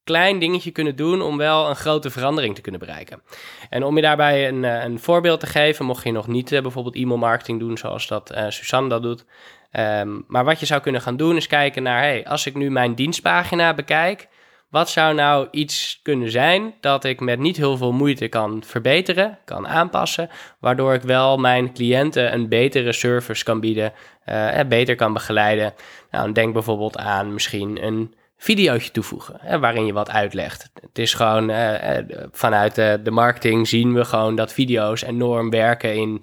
klein 0.09 0.39
dingetje 0.39 0.71
kunnen 0.71 0.97
doen 0.97 1.23
om 1.23 1.37
wel 1.37 1.69
een 1.69 1.77
grote 1.77 2.11
verandering 2.11 2.55
te 2.55 2.61
kunnen 2.61 2.81
bereiken. 2.81 3.23
En 3.71 3.85
om 3.85 3.97
je 3.97 4.03
daarbij 4.03 4.49
een, 4.49 4.65
eh, 4.65 4.85
een 4.85 4.99
voorbeeld 4.99 5.41
te 5.41 5.47
geven, 5.47 5.85
mocht 5.85 6.05
je 6.05 6.13
nog 6.13 6.27
niet 6.27 6.53
uh, 6.53 6.63
bijvoorbeeld 6.63 6.95
e-mail 6.95 7.19
marketing 7.19 7.59
doen 7.59 7.79
zoals 7.79 8.07
dat 8.07 8.33
uh, 8.35 8.45
Suzanne 8.49 8.89
dat 8.89 9.03
doet. 9.03 9.25
Um, 9.73 10.25
maar 10.27 10.45
wat 10.45 10.61
je 10.61 10.67
zou 10.67 10.81
kunnen 10.81 11.01
gaan 11.01 11.17
doen 11.17 11.37
is 11.37 11.47
kijken 11.47 11.83
naar, 11.83 12.01
hey, 12.01 12.27
als 12.27 12.47
ik 12.47 12.55
nu 12.55 12.71
mijn 12.71 12.95
dienstpagina 12.95 13.75
bekijk, 13.75 14.29
wat 14.71 14.91
zou 14.91 15.15
nou 15.15 15.49
iets 15.51 16.01
kunnen 16.03 16.31
zijn 16.31 16.75
dat 16.81 17.05
ik 17.05 17.21
met 17.21 17.39
niet 17.39 17.57
heel 17.57 17.77
veel 17.77 17.93
moeite 17.93 18.29
kan 18.29 18.63
verbeteren, 18.67 19.39
kan 19.45 19.69
aanpassen, 19.69 20.31
waardoor 20.61 20.95
ik 20.95 21.03
wel 21.03 21.37
mijn 21.37 21.73
cliënten 21.73 22.33
een 22.33 22.49
betere 22.49 22.93
service 22.93 23.45
kan 23.45 23.61
bieden, 23.61 23.93
uh, 24.27 24.61
beter 24.69 24.95
kan 24.95 25.13
begeleiden. 25.13 25.75
Nou, 26.11 26.33
denk 26.33 26.53
bijvoorbeeld 26.53 26.97
aan 26.97 27.33
misschien 27.33 27.85
een 27.85 28.15
videootje 28.39 28.91
toevoegen, 28.91 29.37
hè, 29.41 29.59
waarin 29.59 29.87
je 29.87 29.93
wat 29.93 30.11
uitlegt. 30.11 30.71
Het 30.81 30.99
is 30.99 31.15
gewoon, 31.15 31.51
uh, 31.51 31.99
vanuit 32.33 32.75
de, 32.75 33.01
de, 33.03 33.11
marketing 33.11 33.69
zien 33.69 33.95
we 33.95 34.05
gewoon 34.05 34.35
dat 34.35 34.53
video's 34.53 35.03
enorm 35.03 35.51
werken 35.51 35.95
in 35.95 36.23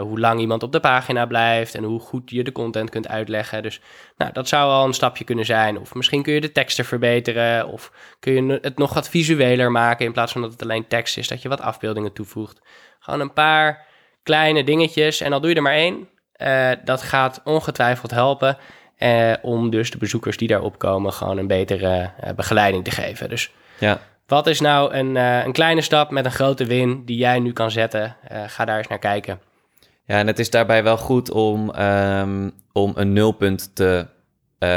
hoe 0.00 0.20
lang 0.20 0.40
iemand 0.40 0.62
op 0.62 0.72
de 0.72 0.80
pagina 0.80 1.26
blijft 1.26 1.74
en 1.74 1.84
hoe 1.84 2.00
goed 2.00 2.30
je 2.30 2.44
de 2.44 2.52
content 2.52 2.90
kunt 2.90 3.08
uitleggen. 3.08 3.62
Dus 3.62 3.80
nou, 4.16 4.32
dat 4.32 4.48
zou 4.48 4.70
al 4.70 4.86
een 4.86 4.92
stapje 4.92 5.24
kunnen 5.24 5.44
zijn. 5.44 5.78
Of 5.78 5.94
misschien 5.94 6.22
kun 6.22 6.32
je 6.32 6.40
de 6.40 6.52
teksten 6.52 6.84
verbeteren, 6.84 7.68
of 7.68 7.92
kun 8.20 8.32
je 8.32 8.58
het 8.62 8.78
nog 8.78 8.94
wat 8.94 9.08
visueler 9.08 9.70
maken 9.70 10.06
in 10.06 10.12
plaats 10.12 10.32
van 10.32 10.40
dat 10.40 10.52
het 10.52 10.62
alleen 10.62 10.86
tekst 10.86 11.16
is, 11.16 11.28
dat 11.28 11.42
je 11.42 11.48
wat 11.48 11.60
afbeeldingen 11.60 12.12
toevoegt. 12.12 12.60
Gewoon 12.98 13.20
een 13.20 13.32
paar 13.32 13.86
kleine 14.22 14.64
dingetjes 14.64 15.20
en 15.20 15.32
al 15.32 15.40
doe 15.40 15.50
je 15.50 15.56
er 15.56 15.62
maar 15.62 15.72
één, 15.72 16.08
dat 16.84 17.02
gaat 17.02 17.40
ongetwijfeld 17.44 18.10
helpen 18.10 18.58
om 19.42 19.70
dus 19.70 19.90
de 19.90 19.98
bezoekers 19.98 20.36
die 20.36 20.48
daarop 20.48 20.78
komen 20.78 21.12
gewoon 21.12 21.38
een 21.38 21.46
betere 21.46 22.10
begeleiding 22.36 22.84
te 22.84 22.90
geven. 22.90 23.28
Dus 23.28 23.50
ja. 23.78 24.00
wat 24.26 24.46
is 24.46 24.60
nou 24.60 24.94
een, 24.94 25.16
een 25.16 25.52
kleine 25.52 25.80
stap 25.80 26.10
met 26.10 26.24
een 26.24 26.30
grote 26.30 26.64
win 26.64 27.04
die 27.04 27.16
jij 27.16 27.38
nu 27.38 27.52
kan 27.52 27.70
zetten? 27.70 28.16
ga 28.46 28.64
daar 28.64 28.78
eens 28.78 28.88
naar 28.88 28.98
kijken. 28.98 29.40
Ja, 30.06 30.18
en 30.18 30.26
het 30.26 30.38
is 30.38 30.50
daarbij 30.50 30.82
wel 30.82 30.96
goed 30.96 31.30
om, 31.30 31.74
um, 31.78 32.52
om 32.72 32.92
een 32.94 33.12
nulpunt 33.12 33.74
te 33.74 34.06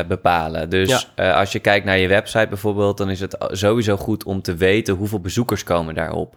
bepalen. 0.08 0.70
Dus 0.70 1.10
als 1.16 1.52
je 1.52 1.60
kijkt 1.60 1.86
naar 1.86 1.98
je 1.98 2.08
website 2.08 2.48
bijvoorbeeld, 2.48 2.98
dan 2.98 3.10
is 3.10 3.20
het 3.20 3.36
sowieso 3.40 3.98
goed 3.98 4.24
om 4.24 4.42
te 4.42 4.56
weten 4.56 4.96
hoeveel 4.96 5.20
bezoekers 5.20 5.64
komen 5.64 5.96
daarop. 5.96 6.36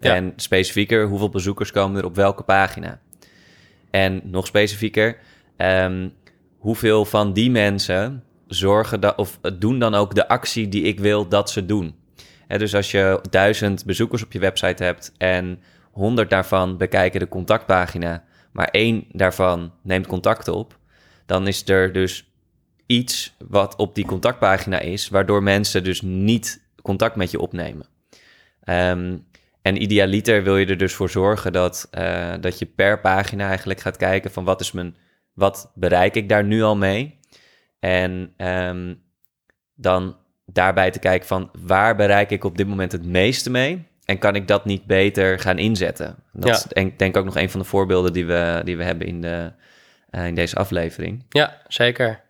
Ja. 0.00 0.14
En 0.14 0.32
specifieker, 0.36 1.06
hoeveel 1.06 1.28
bezoekers 1.28 1.70
komen 1.70 1.98
er 1.98 2.04
op 2.04 2.16
welke 2.16 2.42
pagina. 2.42 2.98
En 3.90 4.20
nog 4.24 4.46
specifieker, 4.46 5.16
um, 5.56 6.12
hoeveel 6.60 7.04
van 7.04 7.32
die 7.32 7.50
mensen 7.50 8.24
zorgen 8.46 9.00
dat, 9.00 9.16
of 9.16 9.38
doen 9.58 9.78
dan 9.78 9.94
ook 9.94 10.14
de 10.14 10.28
actie 10.28 10.68
die 10.68 10.82
ik 10.82 11.00
wil 11.00 11.28
dat 11.28 11.50
ze 11.50 11.66
doen. 11.66 11.94
Dus 12.46 12.74
als 12.74 12.90
je 12.90 13.20
duizend 13.30 13.84
bezoekers 13.84 14.22
op 14.22 14.32
je 14.32 14.38
website 14.38 14.84
hebt 14.84 15.12
en 15.18 15.60
honderd 15.90 16.30
daarvan 16.30 16.76
bekijken 16.76 17.20
de 17.20 17.28
contactpagina, 17.28 18.24
maar 18.52 18.68
één 18.68 19.04
daarvan 19.12 19.72
neemt 19.82 20.06
contact 20.06 20.48
op, 20.48 20.78
dan 21.26 21.46
is 21.46 21.68
er 21.68 21.92
dus 21.92 22.30
iets 22.86 23.36
wat 23.48 23.76
op 23.76 23.94
die 23.94 24.06
contactpagina 24.06 24.78
is, 24.78 25.08
waardoor 25.08 25.42
mensen 25.42 25.84
dus 25.84 26.02
niet 26.02 26.62
contact 26.82 27.16
met 27.16 27.30
je 27.30 27.40
opnemen. 27.40 27.86
Um, 28.64 29.26
en 29.62 29.82
idealiter 29.82 30.42
wil 30.42 30.56
je 30.56 30.66
er 30.66 30.76
dus 30.76 30.94
voor 30.94 31.10
zorgen 31.10 31.52
dat, 31.52 31.88
uh, 31.98 32.32
dat 32.40 32.58
je 32.58 32.66
per 32.66 33.00
pagina 33.00 33.48
eigenlijk 33.48 33.80
gaat 33.80 33.96
kijken 33.96 34.30
van 34.30 34.44
wat 34.44 34.60
is 34.60 34.72
mijn, 34.72 34.96
wat 35.32 35.72
bereik 35.74 36.14
ik 36.14 36.28
daar 36.28 36.44
nu 36.44 36.62
al 36.62 36.76
mee? 36.76 37.18
En 37.78 38.34
um, 38.36 39.02
dan 39.74 40.16
daarbij 40.46 40.90
te 40.90 40.98
kijken 40.98 41.28
van 41.28 41.50
waar 41.58 41.96
bereik 41.96 42.30
ik 42.30 42.44
op 42.44 42.56
dit 42.56 42.66
moment 42.66 42.92
het 42.92 43.06
meeste 43.06 43.50
mee? 43.50 43.88
En 44.04 44.18
kan 44.18 44.34
ik 44.34 44.48
dat 44.48 44.64
niet 44.64 44.84
beter 44.84 45.38
gaan 45.38 45.58
inzetten? 45.58 46.16
Dat 46.32 46.48
ja. 46.48 46.54
is 46.54 46.62
denk, 46.62 46.98
denk 46.98 47.16
ook 47.16 47.24
nog 47.24 47.36
een 47.36 47.50
van 47.50 47.60
de 47.60 47.66
voorbeelden 47.66 48.12
die 48.12 48.26
we, 48.26 48.60
die 48.64 48.76
we 48.76 48.84
hebben 48.84 49.06
in, 49.06 49.20
de, 49.20 49.52
uh, 50.10 50.26
in 50.26 50.34
deze 50.34 50.56
aflevering. 50.56 51.24
Ja, 51.28 51.56
zeker. 51.68 52.20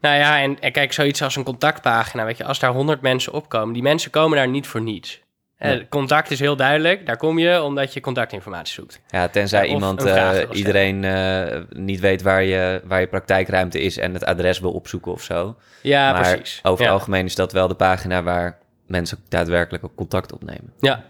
Nou 0.00 0.16
ja, 0.16 0.40
en, 0.40 0.60
en, 0.60 0.72
kijk, 0.72 0.92
zoiets 0.92 1.22
als 1.22 1.36
een 1.36 1.44
contactpagina, 1.44 2.24
weet 2.24 2.36
je, 2.36 2.44
als 2.44 2.58
daar 2.58 2.72
honderd 2.72 3.00
mensen 3.00 3.32
opkomen, 3.32 3.74
die 3.74 3.82
mensen 3.82 4.10
komen 4.10 4.36
daar 4.36 4.48
niet 4.48 4.66
voor 4.66 4.82
niets. 4.82 5.20
Ja. 5.60 5.80
Contact 5.88 6.30
is 6.30 6.40
heel 6.40 6.56
duidelijk, 6.56 7.06
daar 7.06 7.16
kom 7.16 7.38
je 7.38 7.62
omdat 7.62 7.94
je 7.94 8.00
contactinformatie 8.00 8.74
zoekt. 8.74 9.00
Ja, 9.08 9.28
tenzij 9.28 9.66
iemand, 9.66 10.06
uh, 10.06 10.32
iedereen 10.52 11.02
uh, 11.02 11.60
niet 11.68 12.00
weet 12.00 12.22
waar 12.22 12.42
je, 12.42 12.80
waar 12.84 13.00
je 13.00 13.06
praktijkruimte 13.06 13.80
is 13.80 13.98
en 13.98 14.14
het 14.14 14.24
adres 14.24 14.60
wil 14.60 14.72
opzoeken 14.72 15.12
of 15.12 15.22
zo. 15.22 15.56
Ja, 15.82 16.12
maar 16.12 16.22
precies. 16.22 16.60
over 16.62 16.84
het 16.84 16.92
algemeen 16.92 17.24
is 17.24 17.34
dat 17.34 17.52
wel 17.52 17.68
de 17.68 17.74
pagina 17.74 18.22
waar 18.22 18.58
mensen 18.86 19.18
daadwerkelijk 19.28 19.84
ook 19.84 19.94
contact 19.94 20.32
opnemen. 20.32 20.72
Ja, 20.78 21.04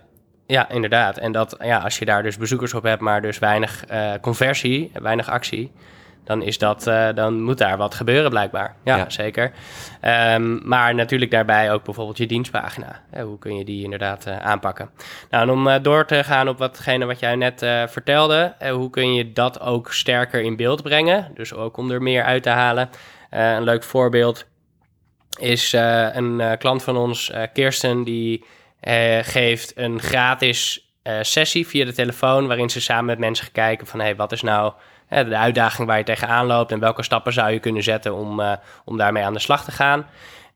ja, 0.47 0.71
inderdaad. 0.71 1.19
En 1.19 1.33
dat, 1.33 1.57
ja, 1.59 1.79
als 1.79 1.99
je 1.99 2.05
daar 2.05 2.23
dus 2.23 2.37
bezoekers 2.37 2.75
op 2.75 2.83
hebt, 2.83 3.01
maar 3.01 3.23
dus 3.23 3.39
weinig 3.39 3.85
uh, 3.91 4.13
conversie, 4.21 4.91
weinig 4.95 5.29
actie, 5.29 5.73
dan, 6.25 6.43
is 6.43 6.59
dat, 6.59 6.87
uh, 6.87 7.09
dan 7.15 7.43
moet 7.43 7.59
daar 7.59 7.77
wat 7.77 7.95
gebeuren 7.95 8.31
blijkbaar. 8.31 8.75
Ja, 8.85 9.11
zeker. 9.11 9.53
Um, 10.35 10.61
maar 10.65 10.95
natuurlijk 10.95 11.31
daarbij 11.31 11.73
ook 11.73 11.85
bijvoorbeeld 11.85 12.19
je 12.19 12.27
dienstpagina. 12.27 13.03
hoe 13.23 13.39
kun 13.39 13.57
je 13.57 13.65
die 13.65 13.85
inderdaad 13.85 14.27
uh, 14.27 14.39
aanpakken? 14.39 14.91
Nou, 15.31 15.43
en 15.43 15.51
om 15.51 15.83
door 15.83 16.07
te 16.07 16.25
gaan 16.25 16.49
op 16.49 16.59
watgene 16.59 17.05
wat 17.05 17.21
jij 17.21 17.37
net 17.37 17.59
vertelde, 17.87 18.55
hoe 18.71 18.91
kun 18.91 19.15
je 19.15 19.33
dat 19.33 19.61
ook 19.61 19.93
sterker 19.93 20.41
in 20.41 20.57
beeld 20.57 20.83
brengen? 20.83 21.31
Dus 21.35 21.55
ook 21.55 21.77
om 21.77 21.91
er 21.91 22.03
meer 22.03 22.25
uit 22.25 22.43
te 22.43 22.51
halen. 22.51 22.91
een 23.31 23.63
leuk 23.63 23.83
voorbeeld 23.83 24.47
is 25.39 25.73
een 25.73 26.57
klant 26.59 26.83
van 26.83 26.97
ons, 26.97 27.33
Kirsten, 27.53 28.05
die 28.05 28.45
geeft 29.23 29.73
een 29.77 30.01
gratis 30.01 30.91
sessie 31.21 31.67
via 31.67 31.85
de 31.85 31.93
telefoon... 31.93 32.47
waarin 32.47 32.71
ze 32.71 32.81
samen 32.81 33.05
met 33.05 33.19
mensen 33.19 33.45
gaan 33.45 33.55
kijken 33.55 33.87
van... 33.87 34.01
Hey, 34.01 34.17
wat 34.17 34.33
is 34.33 34.43
nou 34.43 34.73
de 35.11 35.37
uitdaging 35.37 35.89
waar 35.89 35.99
je 35.99 36.05
tegenaan 36.05 36.47
loopt... 36.47 36.73
en 36.73 36.81
welke 36.81 37.03
stappen 37.03 37.33
zou 37.33 37.51
je 37.51 37.59
kunnen 37.59 37.83
zetten 37.83 38.15
om, 38.15 38.43
om 38.85 38.97
daarmee 38.97 39.25
aan 39.25 39.33
de 39.33 39.39
slag 39.39 39.65
te 39.65 39.73
gaan. 39.73 40.07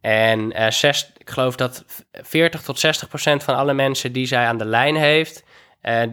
En 0.00 0.72
zes, 0.72 1.12
ik 1.16 1.30
geloof 1.30 1.56
dat 1.56 1.84
40 2.12 2.62
tot 2.62 2.78
60 2.78 3.08
procent 3.08 3.42
van 3.42 3.56
alle 3.56 3.74
mensen 3.74 4.12
die 4.12 4.26
zij 4.26 4.46
aan 4.46 4.58
de 4.58 4.64
lijn 4.64 4.96
heeft... 4.96 5.44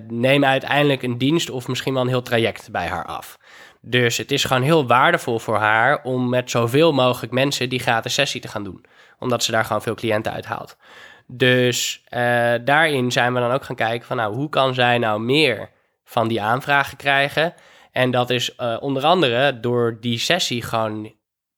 nemen 0.07 0.49
uiteindelijk 0.49 1.03
een 1.03 1.17
dienst 1.17 1.49
of 1.49 1.67
misschien 1.67 1.93
wel 1.93 2.01
een 2.01 2.07
heel 2.07 2.21
traject 2.21 2.71
bij 2.71 2.87
haar 2.87 3.05
af. 3.05 3.37
Dus 3.81 4.17
het 4.17 4.31
is 4.31 4.43
gewoon 4.43 4.63
heel 4.63 4.87
waardevol 4.87 5.39
voor 5.39 5.57
haar 5.57 6.03
om 6.03 6.29
met 6.29 6.49
zoveel 6.49 6.93
mogelijk 6.93 7.33
mensen 7.33 7.69
die 7.69 7.79
gratis 7.79 8.13
sessie 8.13 8.41
te 8.41 8.47
gaan 8.47 8.63
doen. 8.63 8.85
Omdat 9.19 9.43
ze 9.43 9.51
daar 9.51 9.65
gewoon 9.65 9.81
veel 9.81 9.95
cliënten 9.95 10.31
uithaalt. 10.31 10.77
Dus 11.27 12.03
daarin 12.63 13.11
zijn 13.11 13.33
we 13.33 13.39
dan 13.39 13.51
ook 13.51 13.63
gaan 13.63 13.75
kijken 13.75 14.07
van 14.07 14.17
nou, 14.17 14.35
hoe 14.35 14.49
kan 14.49 14.73
zij 14.73 14.97
nou 14.97 15.21
meer 15.21 15.69
van 16.05 16.27
die 16.27 16.41
aanvragen 16.41 16.97
krijgen? 16.97 17.53
En 17.91 18.11
dat 18.11 18.29
is 18.29 18.55
uh, 18.57 18.77
onder 18.79 19.03
andere 19.03 19.59
door 19.59 19.97
die 20.01 20.19
sessie 20.19 20.61
gewoon 20.61 21.13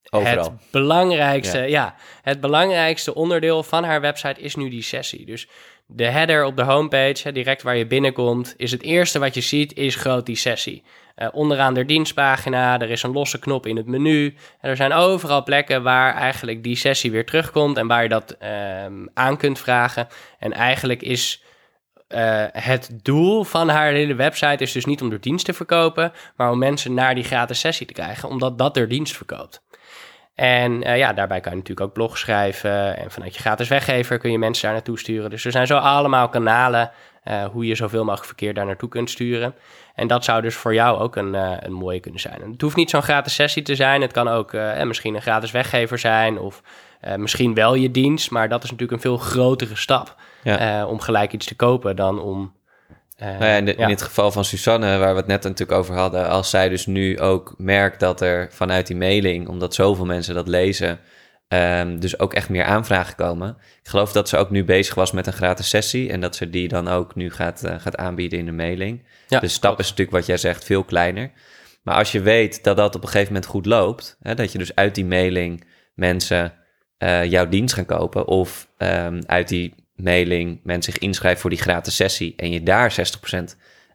Overal. 0.10 0.44
het 0.44 0.72
belangrijkste, 0.72 1.58
ja. 1.58 1.66
ja. 1.66 1.96
het 2.22 2.42
belangrijkste 2.42 3.16
onderdeel 3.16 3.64
van 3.64 3.84
haar 3.84 4.02
website 4.02 4.42
is 4.42 4.56
nu 4.56 4.70
die 4.70 4.82
sessie. 4.82 5.26
Dus 5.26 5.48
de 5.88 6.06
header 6.06 6.46
op 6.46 6.58
de 6.58 6.64
homepage, 6.64 7.32
direct 7.32 7.62
waar 7.62 7.78
je 7.78 7.88
binnenkomt, 7.88 8.54
is 8.58 8.72
het 8.72 8.82
eerste 8.82 9.20
wat 9.20 9.34
je 9.34 9.42
ziet, 9.42 9.74
is 9.74 9.96
groot 9.96 10.26
die 10.26 10.36
sessie. 10.36 10.84
Uh, 11.16 11.28
onderaan 11.32 11.74
de 11.74 11.86
dienstpagina, 11.86 12.80
er 12.80 12.90
is 12.90 13.04
een 13.04 13.12
losse 13.12 13.40
knop 13.40 13.66
in 13.66 13.78
het 13.78 13.86
menu. 13.86 14.36
En 14.60 14.70
er 14.70 14.76
zijn 14.76 14.94
overal 14.94 15.44
plekken 15.44 15.84
waar 15.84 16.16
eigenlijk 16.16 16.64
die 16.64 16.76
sessie 16.76 17.12
weer 17.12 17.26
terugkomt 17.26 17.78
en 17.78 17.88
waar 17.88 18.04
je 18.04 18.10
dat 18.10 18.38
um, 18.86 19.10
aan 19.14 19.38
kunt 19.38 19.60
vragen. 19.60 20.08
En 20.40 20.54
eigenlijk 20.54 21.02
is 21.02 21.44
uh, 22.16 22.46
het 22.52 23.00
doel 23.02 23.44
van 23.44 23.70
haar 23.70 23.92
hele 23.92 24.16
website 24.16 24.64
is 24.64 24.72
dus 24.72 24.86
niet 24.86 25.02
om 25.02 25.10
de 25.10 25.20
dienst 25.20 25.46
te 25.46 25.54
verkopen, 25.54 26.12
maar 26.36 26.52
om 26.52 26.58
mensen 26.58 26.94
naar 26.94 27.16
die 27.16 27.24
gratis 27.24 27.60
sessie 27.60 27.88
te 27.88 27.94
krijgen, 27.94 28.30
omdat 28.30 28.58
dat 28.58 28.74
de 28.74 28.88
dienst 28.88 29.18
verkoopt. 29.18 29.64
En 30.36 30.88
uh, 30.88 30.98
ja, 30.98 31.14
daarbij 31.14 31.40
kan 31.40 31.52
je 31.52 31.58
natuurlijk 31.58 31.88
ook 31.88 31.94
blog 31.94 32.18
schrijven. 32.18 32.98
En 32.98 33.12
vanuit 33.12 33.36
je 33.36 33.42
gratis 33.42 33.68
weggever 33.68 34.18
kun 34.18 34.32
je 34.32 34.38
mensen 34.38 34.64
daar 34.64 34.74
naartoe 34.74 35.00
sturen. 35.00 35.30
Dus 35.30 35.46
er 35.46 35.52
zijn 35.52 35.68
zo 35.68 35.78
allemaal 35.78 36.30
kanalen 36.30 36.92
uh, 37.24 37.46
hoe 37.46 37.66
je 37.66 37.76
zoveel 37.76 38.04
mogelijk 38.04 38.26
verkeer 38.26 38.54
daar 38.54 38.66
naartoe 38.66 38.90
kunt 38.90 39.10
sturen. 39.10 39.56
En 39.96 40.08
dat 40.08 40.24
zou 40.24 40.42
dus 40.42 40.56
voor 40.56 40.74
jou 40.74 41.00
ook 41.00 41.16
een, 41.16 41.34
een 41.66 41.74
mooie 41.74 42.00
kunnen 42.00 42.20
zijn. 42.20 42.52
Het 42.52 42.62
hoeft 42.62 42.76
niet 42.76 42.90
zo'n 42.90 43.02
gratis 43.02 43.34
sessie 43.34 43.64
te 43.64 43.76
zijn. 43.76 44.02
Het 44.02 44.12
kan 44.12 44.28
ook 44.28 44.54
misschien 44.84 45.16
een 45.16 45.22
gratis 45.22 45.52
weggever 45.52 46.00
zijn. 46.00 46.40
Of 46.40 46.62
misschien 47.18 47.54
wel 47.54 47.74
je 47.74 47.92
dienst. 47.92 48.32
Maar 48.32 48.50
dat 48.50 48.64
is 48.64 48.72
natuurlijk 48.72 49.04
een 49.04 49.10
veel 49.10 49.18
grotere 49.18 49.76
stap. 49.76 50.16
Ja. 50.44 50.86
om 50.86 51.00
gelijk 51.00 51.34
iets 51.34 51.46
te 51.46 51.56
kopen 51.56 51.96
dan 51.96 52.22
om 52.22 52.54
uh, 53.22 53.28
nou 53.28 53.46
ja, 53.46 53.56
in, 53.56 53.78
in, 53.78 53.90
het 53.90 54.02
geval 54.02 54.32
van 54.32 54.46
Susanne, 54.46 54.98
waar 54.98 55.12
we 55.12 55.18
het 55.18 55.28
net 55.28 55.44
natuurlijk 55.44 55.80
over 55.80 55.96
hadden, 55.96 56.30
als 56.30 56.50
zij 56.50 56.70
dus 56.70 56.86
nu 56.86 57.20
ook 57.20 57.54
merkt 57.58 58.00
dat 58.00 58.22
er 58.22 58.48
vanuit 58.52 58.88
die 58.88 58.96
mailing, 58.96 59.48
omdat 59.48 59.74
zoveel 59.74 60.06
mensen 60.06 60.36
dat 60.36 60.48
lezen, 60.48 61.00
um, 61.48 62.00
dus 62.00 62.20
ook 62.20 62.34
echt 62.34 62.50
meer 62.50 62.64
aanvragen 62.64 63.16
komen. 63.16 63.58
Ik 63.84 63.90
geloof 63.90 64.12
dat 64.12 64.30
ze 64.30 64.38
ook 64.38 64.50
nu 64.50 64.64
bezig 64.64 64.96
was 64.96 65.12
met 65.12 65.28
een 65.28 65.34
gratis 65.34 65.70
sessie 65.70 66.12
en 66.12 66.22
dat 66.22 66.36
ze 66.36 66.50
die 66.50 66.68
dan 66.68 66.88
ook 66.88 67.16
nu 67.16 67.32
gaat, 67.32 67.64
gaat 67.78 67.98
aanbieden 67.98 68.40
in 68.40 68.46
de 68.46 68.52
mailing. 68.52 69.06
Ja, 69.28 69.40
de 69.40 69.48
stap 69.48 69.80
is 69.80 69.90
natuurlijk 69.90 70.18
wat 70.18 70.26
jij 70.26 70.38
zegt 70.38 70.64
veel 70.64 70.84
kleiner. 70.84 71.32
Maar 71.84 71.96
als 71.96 72.12
je 72.12 72.22
weet 72.22 72.64
dat 72.64 72.78
dat 72.78 72.96
op 72.96 73.02
een 73.02 73.10
gegeven 73.10 73.34
moment 73.34 73.52
goed 73.52 73.66
loopt, 73.66 74.18
hè, 74.22 74.36
dat 74.36 74.52
je 74.52 74.58
dus 74.58 74.76
uit 74.76 74.96
die 74.96 75.06
mailing 75.06 75.66
mensen 75.94 76.54
uh, 77.04 77.26
jouw 77.26 77.48
dienst 77.48 77.74
gaan 77.74 77.86
kopen 77.86 78.28
of 78.28 78.68
um, 78.78 79.22
uit 79.26 79.48
die 79.48 79.74
mailing 79.96 80.60
mensen 80.64 80.94
zich 80.94 81.02
inschrijven 81.02 81.42
voor 81.42 81.50
die 81.50 81.62
gratis 81.62 81.96
sessie 81.96 82.34
en 82.36 82.52
je 82.52 82.64
daar 82.64 82.96
60% 83.34 83.44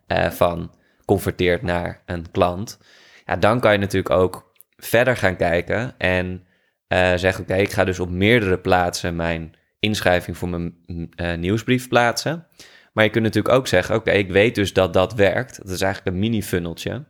uh, 0.07 0.31
van 0.31 0.71
converteert 1.05 1.63
naar 1.63 2.03
een 2.07 2.31
klant, 2.31 2.79
ja, 3.25 3.37
dan 3.37 3.61
kan 3.61 3.73
je 3.73 3.79
natuurlijk 3.79 4.15
ook 4.15 4.53
verder 4.77 5.17
gaan 5.17 5.37
kijken 5.37 5.95
en 5.99 6.47
uh, 6.89 7.13
zeggen: 7.15 7.43
Oké, 7.43 7.55
ik 7.55 7.71
ga 7.71 7.85
dus 7.85 8.01
op 8.01 8.11
meerdere 8.11 8.59
plaatsen 8.59 9.17
mijn 9.17 9.55
inschrijving 9.79 10.37
voor 10.37 10.49
mijn 10.49 10.75
uh, 10.87 11.35
nieuwsbrief 11.35 11.89
plaatsen. 11.89 12.47
Maar 12.93 13.05
je 13.05 13.11
kunt 13.11 13.25
natuurlijk 13.25 13.55
ook 13.55 13.67
zeggen: 13.67 13.95
Oké, 13.95 14.11
ik 14.11 14.31
weet 14.31 14.55
dus 14.55 14.73
dat 14.73 14.93
dat 14.93 15.15
werkt. 15.15 15.57
Dat 15.57 15.71
is 15.71 15.81
eigenlijk 15.81 16.15
een 16.15 16.21
mini-funneltje. 16.21 17.05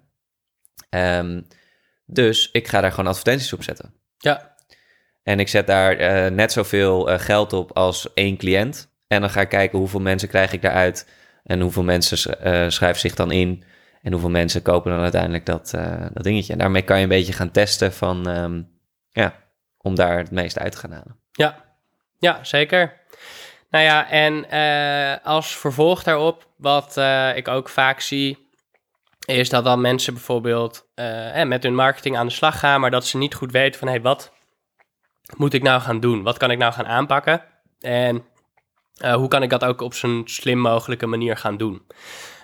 Um, 0.91 1.47
dus 2.07 2.49
ik 2.53 2.69
ga 2.69 2.81
daar 2.81 2.91
gewoon 2.91 3.11
advertenties 3.11 3.53
op 3.53 3.63
zetten. 3.63 3.95
Ja, 4.19 4.55
en 5.29 5.41
ik 5.41 5.49
zet 5.49 5.67
daar 5.67 6.01
uh, 6.01 6.31
net 6.31 6.53
zoveel 6.53 7.11
uh, 7.11 7.19
geld 7.19 7.53
op 7.53 7.77
als 7.77 8.13
één 8.15 8.37
cliënt. 8.37 8.93
En 9.07 9.21
dan 9.21 9.31
ga 9.31 9.41
ik 9.41 9.49
kijken 9.49 9.79
hoeveel 9.79 10.01
mensen 10.01 10.29
krijg 10.29 10.53
ik 10.53 10.63
daaruit. 10.63 11.09
En 11.45 11.61
hoeveel 11.61 11.83
mensen 11.83 12.37
uh, 12.47 12.71
schrijven 12.71 13.01
zich 13.01 13.15
dan 13.15 13.31
in. 13.31 13.65
En 14.03 14.13
hoeveel 14.13 14.31
mensen 14.31 14.63
kopen 14.63 14.91
dan 14.91 15.01
uiteindelijk 15.01 15.47
dat, 15.47 15.71
dat 16.13 16.23
dingetje. 16.25 16.53
En 16.53 16.59
daarmee 16.59 16.83
kan 16.83 16.97
je 16.97 17.03
een 17.03 17.09
beetje 17.09 17.33
gaan 17.33 17.51
testen 17.51 17.93
van, 17.93 18.29
um, 18.29 18.71
ja, 19.11 19.35
om 19.79 19.95
daar 19.95 20.19
het 20.19 20.31
meeste 20.31 20.61
uit 20.61 20.73
te 20.73 20.79
gaan 20.79 20.93
halen. 20.93 21.17
Ja, 21.33 21.65
ja 22.19 22.45
zeker. 22.45 23.01
Nou 23.71 23.85
ja, 23.85 24.11
en 24.11 24.49
als 25.23 25.57
vervolg 25.57 26.03
daarop, 26.03 26.49
wat 26.57 26.97
ik 27.35 27.49
ook 27.49 27.69
vaak 27.69 28.01
zie, 28.01 28.49
is 29.27 29.49
dat 29.49 29.65
dan 29.65 29.81
mensen 29.81 30.15
bijvoorbeeld 30.15 30.89
met 31.45 31.63
hun 31.63 31.75
marketing 31.75 32.17
aan 32.17 32.27
de 32.27 32.33
slag 32.33 32.59
gaan, 32.59 32.81
maar 32.81 32.91
dat 32.91 33.07
ze 33.07 33.19
niet 33.19 33.35
goed 33.35 33.53
weten 33.53 33.79
van 33.79 33.89
hé, 33.89 34.01
wat 34.01 34.37
moet 35.37 35.55
ik 35.55 35.63
nou 35.63 35.81
gaan 35.81 36.01
doen? 36.01 36.23
Wat 36.23 36.37
kan 36.37 36.51
ik 36.51 36.59
nou 36.59 36.73
gaan 36.73 36.87
aanpakken? 36.87 37.45
En 37.81 38.25
uh, 39.05 39.15
hoe 39.15 39.29
kan 39.29 39.43
ik 39.43 39.51
dat 39.51 39.65
ook 39.65 39.81
op 39.81 39.95
zo'n 39.95 40.23
slim 40.25 40.59
mogelijke 40.59 41.07
manier 41.07 41.37
gaan 41.37 41.57
doen? 41.57 41.87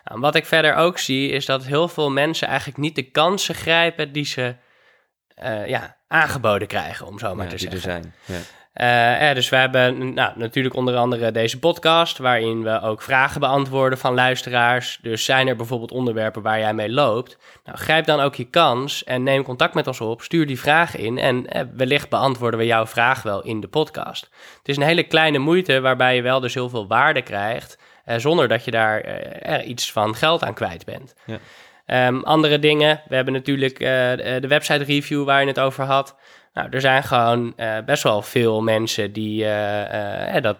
Nou, 0.05 0.21
wat 0.21 0.35
ik 0.35 0.47
verder 0.47 0.75
ook 0.75 0.99
zie, 0.99 1.31
is 1.31 1.47
dat 1.47 1.65
heel 1.65 1.89
veel 1.89 2.11
mensen 2.11 2.49
eigenlijk 2.49 2.79
niet 2.79 2.95
de 2.95 3.11
kansen 3.11 3.55
grijpen 3.55 4.13
die 4.13 4.25
ze 4.25 4.57
uh, 5.43 5.69
ja, 5.69 5.97
aangeboden 6.09 6.69
krijgen, 6.69 7.07
om 7.07 7.19
zo 7.19 7.35
maar 7.35 7.49
te 7.49 7.59
zeggen. 7.59 7.81
Zijn. 7.81 8.15
Ja. 8.25 8.39
Uh, 8.75 9.33
dus 9.35 9.49
we 9.49 9.57
hebben 9.57 10.15
nou, 10.15 10.33
natuurlijk 10.37 10.75
onder 10.75 10.97
andere 10.97 11.31
deze 11.31 11.59
podcast, 11.59 12.19
waarin 12.19 12.63
we 12.63 12.81
ook 12.81 13.03
vragen 13.03 13.41
beantwoorden 13.41 13.99
van 13.99 14.15
luisteraars. 14.15 14.99
Dus 15.03 15.25
zijn 15.25 15.49
er 15.49 15.57
bijvoorbeeld 15.57 15.93
onderwerpen 15.93 16.43
waar 16.43 16.59
jij 16.59 16.75
mee 16.75 16.91
loopt? 16.91 17.39
Nou, 17.65 17.79
grijp 17.79 18.05
dan 18.05 18.21
ook 18.21 18.35
je 18.35 18.45
kans 18.45 19.05
en 19.05 19.23
neem 19.23 19.43
contact 19.43 19.75
met 19.75 19.87
ons 19.87 20.01
op. 20.01 20.23
Stuur 20.23 20.47
die 20.47 20.61
vragen 20.61 20.99
in 20.99 21.19
en 21.19 21.47
eh, 21.47 21.63
wellicht 21.77 22.09
beantwoorden 22.09 22.59
we 22.59 22.67
jouw 22.67 22.87
vraag 22.87 23.23
wel 23.23 23.43
in 23.43 23.61
de 23.61 23.69
podcast. 23.69 24.31
Het 24.59 24.69
is 24.69 24.77
een 24.77 24.83
hele 24.83 25.03
kleine 25.03 25.39
moeite 25.39 25.81
waarbij 25.81 26.17
je 26.17 26.23
wel 26.23 26.41
dus 26.41 26.55
heel 26.55 26.69
veel 26.69 26.87
waarde 26.87 27.23
krijgt, 27.23 27.79
eh, 28.05 28.17
zonder 28.19 28.49
dat 28.49 28.65
je 28.65 28.71
daar 28.71 29.01
eh, 29.01 29.69
iets 29.69 29.93
van 29.93 30.15
geld 30.15 30.45
aan 30.45 30.55
kwijt 30.55 30.85
bent. 30.85 31.15
Ja. 31.27 31.39
Um, 31.87 32.23
andere 32.23 32.59
dingen, 32.59 33.03
we 33.09 33.15
hebben 33.15 33.35
natuurlijk 33.35 33.81
uh, 33.81 33.89
de 34.41 34.49
website 34.49 34.85
review 34.85 35.25
waar 35.25 35.41
je 35.41 35.47
het 35.47 35.61
over 35.61 35.85
had. 35.85 36.17
Nou, 36.55 36.69
er 36.71 36.81
zijn 36.81 37.03
gewoon 37.03 37.53
uh, 37.57 37.79
best 37.87 38.03
wel 38.03 38.23
veel 38.23 38.63
mensen 38.63 39.13
die 39.13 39.45
uh, 39.45 40.41
dat, 40.41 40.59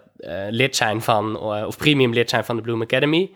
lid 0.49 0.75
zijn 0.75 1.01
van, 1.01 1.39
of 1.39 1.77
premium 1.77 2.13
lid 2.13 2.29
zijn 2.29 2.45
van 2.45 2.55
de 2.55 2.61
Bloom 2.61 2.81
Academy. 2.81 3.31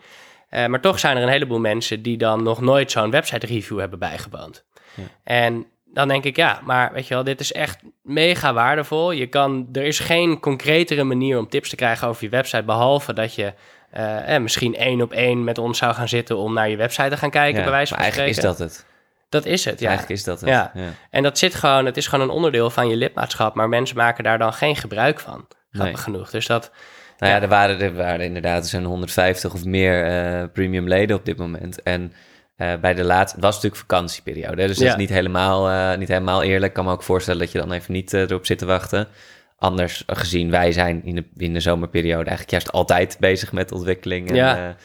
maar 0.50 0.80
toch 0.80 0.98
zijn 0.98 1.16
er 1.16 1.22
een 1.22 1.28
heleboel 1.28 1.60
mensen 1.60 2.02
die 2.02 2.16
dan 2.16 2.42
nog 2.42 2.60
nooit 2.60 2.90
zo'n 2.90 3.10
website 3.10 3.46
review 3.46 3.78
hebben 3.78 3.98
bijgewoond. 3.98 4.64
Ja. 4.94 5.02
En 5.24 5.66
dan 5.92 6.08
denk 6.08 6.24
ik, 6.24 6.36
ja, 6.36 6.60
maar 6.64 6.92
weet 6.92 7.08
je 7.08 7.14
wel, 7.14 7.24
dit 7.24 7.40
is 7.40 7.52
echt 7.52 7.78
mega 8.02 8.52
waardevol. 8.52 9.10
Je 9.10 9.26
kan, 9.26 9.68
er 9.72 9.82
is 9.82 9.98
geen 9.98 10.40
concretere 10.40 11.04
manier 11.04 11.38
om 11.38 11.48
tips 11.48 11.68
te 11.68 11.76
krijgen 11.76 12.08
over 12.08 12.24
je 12.24 12.30
website, 12.30 12.62
behalve 12.62 13.12
dat 13.12 13.34
je 13.34 13.52
uh, 13.98 14.38
misschien 14.38 14.74
één 14.74 15.02
op 15.02 15.12
één 15.12 15.44
met 15.44 15.58
ons 15.58 15.78
zou 15.78 15.94
gaan 15.94 16.08
zitten 16.08 16.36
om 16.36 16.52
naar 16.52 16.68
je 16.68 16.76
website 16.76 17.08
te 17.08 17.16
gaan 17.16 17.30
kijken, 17.30 17.62
bij 17.62 17.70
wijze 17.70 17.94
van 17.94 18.04
spreken. 18.04 18.22
Eigenlijk 18.22 18.54
is 18.54 18.58
dat 18.58 18.68
het. 18.68 18.86
Dat 19.30 19.44
is 19.44 19.64
het, 19.64 19.80
ja. 19.80 19.88
Eigenlijk 19.88 20.18
is 20.18 20.24
dat 20.24 20.40
het. 20.40 20.48
Ja. 20.48 20.72
En 21.10 21.22
dat 21.22 21.38
zit 21.38 21.54
gewoon, 21.54 21.86
het 21.86 21.96
is 21.96 22.06
gewoon 22.06 22.28
een 22.28 22.34
onderdeel 22.34 22.70
van 22.70 22.88
je 22.88 22.96
lidmaatschap, 22.96 23.54
maar 23.54 23.68
mensen 23.68 23.96
maken 23.96 24.24
daar 24.24 24.38
dan 24.38 24.52
geen 24.52 24.76
gebruik 24.76 25.20
van. 25.20 25.46
Grappig 25.72 26.02
genoeg. 26.02 26.30
Dus 26.30 26.46
dat. 26.46 26.70
Nou 27.18 27.32
ja, 27.32 27.42
er, 27.42 27.48
waren, 27.48 27.80
er 27.80 27.94
waren 27.94 28.24
inderdaad, 28.24 28.62
er 28.62 28.68
zijn 28.68 28.84
150 28.84 29.52
of 29.52 29.64
meer 29.64 30.06
uh, 30.42 30.44
premium 30.52 30.88
leden 30.88 31.16
op 31.16 31.24
dit 31.24 31.36
moment. 31.36 31.82
En 31.82 32.12
uh, 32.56 32.74
bij 32.80 32.94
de 32.94 33.04
laatste, 33.04 33.36
het 33.36 33.44
was 33.44 33.54
natuurlijk 33.54 33.82
vakantieperiode, 33.82 34.66
dus 34.66 34.78
dat 34.78 34.88
is 34.88 34.96
niet 34.96 35.08
helemaal, 35.08 35.70
uh, 35.70 35.96
niet 35.98 36.08
helemaal 36.08 36.42
eerlijk. 36.42 36.66
Ik 36.66 36.72
kan 36.72 36.84
me 36.84 36.90
ook 36.90 37.02
voorstellen 37.02 37.40
dat 37.40 37.52
je 37.52 37.58
dan 37.58 37.72
even 37.72 37.92
niet 37.92 38.12
erop 38.12 38.46
zit 38.46 38.58
te 38.58 38.66
wachten. 38.66 39.08
Anders 39.56 40.04
gezien, 40.06 40.50
wij 40.50 40.72
zijn 40.72 41.04
in 41.04 41.14
de, 41.14 41.24
in 41.36 41.52
de 41.52 41.60
zomerperiode 41.60 42.28
eigenlijk 42.28 42.50
juist 42.50 42.72
altijd 42.72 43.16
bezig 43.28 43.52
met 43.52 43.72
ontwikkeling. 43.72 44.28
En, 44.28 44.34
ja. 44.34 44.76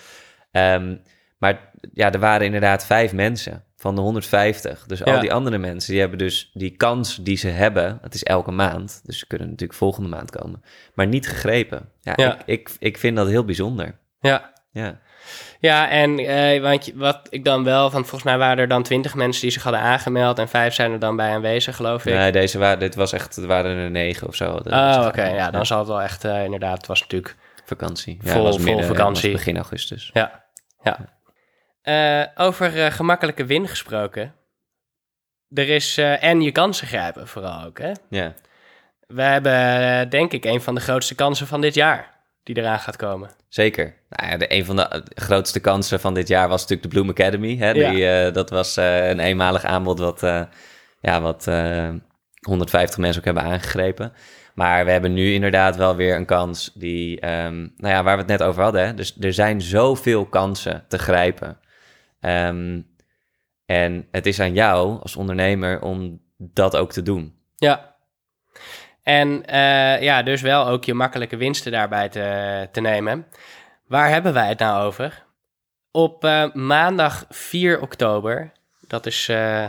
Um, 0.75 1.01
maar 1.37 1.69
ja, 1.93 2.11
er 2.11 2.19
waren 2.19 2.45
inderdaad 2.45 2.85
vijf 2.85 3.13
mensen 3.13 3.63
van 3.85 3.95
de 3.95 4.01
150. 4.01 4.83
Dus 4.87 5.03
al 5.03 5.19
die 5.19 5.33
andere 5.33 5.57
mensen, 5.57 5.91
die 5.91 5.99
hebben 5.99 6.17
dus 6.17 6.51
die 6.53 6.69
kans 6.69 7.15
die 7.15 7.37
ze 7.37 7.47
hebben, 7.47 7.99
het 8.01 8.13
is 8.13 8.23
elke 8.23 8.51
maand, 8.51 9.01
dus 9.03 9.19
ze 9.19 9.27
kunnen 9.27 9.49
natuurlijk 9.49 9.79
volgende 9.79 10.09
maand 10.09 10.31
komen, 10.31 10.63
maar 10.93 11.07
niet 11.07 11.27
gegrepen. 11.27 11.89
Ja, 12.01 12.17
Ik, 12.17 12.37
ik, 12.45 12.69
ik 12.79 12.97
vind 12.97 13.15
dat 13.17 13.27
heel 13.27 13.45
bijzonder. 13.45 13.97
Ja. 14.19 14.53
Ja. 14.71 14.99
Ja, 15.59 15.89
en 15.89 16.19
eh, 16.19 16.61
want 16.61 16.91
wat 16.95 17.27
ik 17.29 17.45
dan 17.45 17.63
wel, 17.63 17.89
van 17.89 18.01
volgens 18.01 18.23
mij 18.23 18.37
waren 18.37 18.57
er 18.57 18.67
dan 18.67 18.83
twintig 18.83 19.15
mensen 19.15 19.41
die 19.41 19.51
zich 19.51 19.63
hadden 19.63 19.81
aangemeld 19.81 20.39
en 20.39 20.47
vijf 20.47 20.73
zijn 20.73 20.91
er 20.91 20.99
dan 20.99 21.15
bij 21.15 21.29
aanwezig, 21.29 21.75
geloof 21.75 22.05
ik. 22.05 22.13
Nee, 22.13 22.31
deze 22.31 22.57
waren, 22.57 22.79
dit 22.79 22.95
was 22.95 23.13
echt, 23.13 23.35
er 23.35 23.47
waren 23.47 23.77
er 23.77 23.91
negen 23.91 24.27
of 24.27 24.35
zo. 24.35 24.45
oh, 24.45 25.05
oké, 25.07 25.25
ja, 25.25 25.51
dan 25.51 25.65
zal 25.65 25.79
het 25.79 25.87
wel 25.87 26.01
echt, 26.01 26.25
uh, 26.25 26.43
inderdaad, 26.43 26.77
het 26.77 26.87
was 26.87 27.01
natuurlijk 27.01 27.35
vakantie. 27.65 28.17
Ja, 28.21 28.31
vol, 28.31 28.43
was 28.43 28.57
midden, 28.57 28.85
vol 28.85 28.95
vakantie. 28.95 29.31
begin 29.31 29.55
augustus. 29.55 30.09
Ja, 30.13 30.45
ja. 30.83 31.14
Uh, 31.85 32.23
over 32.35 32.75
uh, 32.75 32.85
gemakkelijke 32.85 33.45
win 33.45 33.67
gesproken. 33.67 34.33
Er 35.53 35.69
is, 35.69 35.97
uh, 35.97 36.23
en 36.23 36.41
je 36.41 36.51
kansen 36.51 36.87
grijpen 36.87 37.27
vooral 37.27 37.63
ook, 37.63 37.79
hè? 37.79 37.91
Ja. 38.09 38.33
We 39.07 39.21
hebben, 39.21 40.09
denk 40.09 40.31
ik, 40.31 40.45
een 40.45 40.61
van 40.61 40.75
de 40.75 40.81
grootste 40.81 41.15
kansen 41.15 41.47
van 41.47 41.61
dit 41.61 41.73
jaar 41.73 42.13
die 42.43 42.57
eraan 42.57 42.79
gaat 42.79 42.95
komen. 42.95 43.29
Zeker. 43.49 43.93
Nou 44.09 44.31
ja, 44.31 44.37
de, 44.37 44.53
een 44.53 44.65
van 44.65 44.75
de 44.75 45.03
grootste 45.15 45.59
kansen 45.59 45.99
van 45.99 46.13
dit 46.13 46.27
jaar 46.27 46.47
was 46.47 46.61
natuurlijk 46.61 46.89
de 46.89 46.95
Bloom 46.95 47.09
Academy. 47.09 47.57
Hè? 47.57 47.73
Die, 47.73 47.97
ja. 47.97 48.29
dat 48.29 48.49
was 48.49 48.75
een 48.75 49.19
eenmalig 49.19 49.63
aanbod 49.63 49.99
wat, 49.99 50.19
ja, 50.99 51.21
wat 51.21 51.45
150 52.45 52.97
mensen 52.97 53.19
ook 53.19 53.25
hebben 53.25 53.43
aangegrepen. 53.43 54.13
Maar 54.55 54.85
we 54.85 54.91
hebben 54.91 55.13
nu 55.13 55.33
inderdaad 55.33 55.75
wel 55.75 55.95
weer 55.95 56.15
een 56.15 56.25
kans 56.25 56.71
die, 56.73 57.27
um, 57.27 57.73
nou 57.77 57.93
ja, 57.93 58.03
waar 58.03 58.15
we 58.15 58.21
het 58.21 58.39
net 58.39 58.43
over 58.43 58.63
hadden. 58.63 58.85
Hè? 58.85 58.93
Dus 58.93 59.17
er 59.19 59.33
zijn 59.33 59.61
zoveel 59.61 60.25
kansen 60.25 60.83
te 60.87 60.97
grijpen. 60.97 61.57
Um, 62.25 62.93
en 63.65 64.07
het 64.11 64.25
is 64.25 64.39
aan 64.39 64.53
jou 64.53 65.01
als 65.01 65.15
ondernemer 65.15 65.81
om 65.81 66.21
dat 66.37 66.75
ook 66.75 66.91
te 66.91 67.01
doen. 67.01 67.35
Ja. 67.55 67.95
En 69.03 69.43
uh, 69.49 70.01
ja, 70.01 70.23
dus 70.23 70.41
wel 70.41 70.67
ook 70.67 70.83
je 70.83 70.93
makkelijke 70.93 71.37
winsten 71.37 71.71
daarbij 71.71 72.09
te, 72.09 72.67
te 72.71 72.81
nemen. 72.81 73.27
Waar 73.87 74.09
hebben 74.09 74.33
wij 74.33 74.47
het 74.47 74.59
nou 74.59 74.85
over? 74.85 75.23
Op 75.91 76.23
uh, 76.23 76.53
maandag 76.53 77.25
4 77.29 77.81
oktober, 77.81 78.51
dat 78.87 79.05
is 79.05 79.27
uh, 79.29 79.65